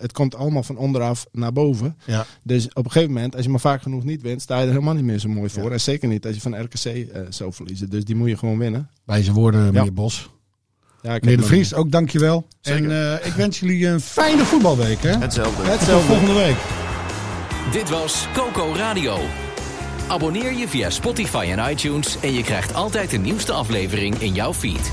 Het 0.00 0.12
komt 0.12 0.34
allemaal 0.34 0.62
van 0.62 0.76
onderaf 0.76 1.26
naar 1.32 1.52
boven. 1.52 1.96
Ja. 2.06 2.26
Dus 2.42 2.68
op 2.72 2.84
een 2.84 2.90
gegeven 2.90 3.14
moment, 3.14 3.34
als 3.34 3.44
je 3.44 3.50
maar 3.50 3.60
vaak 3.60 3.82
genoeg 3.82 4.04
niet 4.04 4.22
wint, 4.22 4.42
sta 4.42 4.56
je 4.58 4.62
er 4.64 4.68
helemaal 4.72 4.94
niet 4.94 5.04
meer 5.04 5.18
zo 5.18 5.28
mooi 5.28 5.50
voor. 5.50 5.70
En 5.72 5.80
zeker 5.80 6.08
niet 6.08 6.26
als 6.26 6.34
je 6.34 6.40
van 6.40 6.60
RKC 6.62 7.06
zou 7.28 7.52
verliezen. 7.52 7.90
Dus 7.90 8.04
die 8.04 8.14
moet 8.14 8.28
je 8.28 8.36
gewoon 8.36 8.58
winnen. 8.58 8.90
Wijze 9.04 9.32
woorden, 9.32 9.72
meneer 9.72 9.92
Bos. 9.92 10.30
Ja, 11.02 11.14
ik 11.14 11.22
Meneer 11.22 11.36
De 11.36 11.44
Vries, 11.44 11.74
ook 11.74 11.90
dankjewel. 11.90 12.46
Zeker. 12.60 12.90
En 12.90 13.18
eh, 13.20 13.26
ik 13.26 13.32
wens 13.32 13.60
jullie 13.60 13.86
een 13.86 14.00
fijne 14.00 14.44
voetbalweek. 14.44 15.02
Hè? 15.02 15.18
Hetzelfde. 15.18 15.62
Tot 15.62 16.02
volgende 16.02 16.32
week. 16.32 16.56
Dit 17.72 17.88
was 17.88 18.26
Coco 18.34 18.72
Radio. 18.76 19.18
Abonneer 20.08 20.52
je 20.52 20.68
via 20.68 20.90
Spotify 20.90 21.48
en 21.56 21.70
iTunes 21.70 22.16
en 22.20 22.32
je 22.32 22.42
krijgt 22.42 22.74
altijd 22.74 23.10
de 23.10 23.16
nieuwste 23.16 23.52
aflevering 23.52 24.20
in 24.20 24.34
jouw 24.34 24.54
feed. 24.54 24.92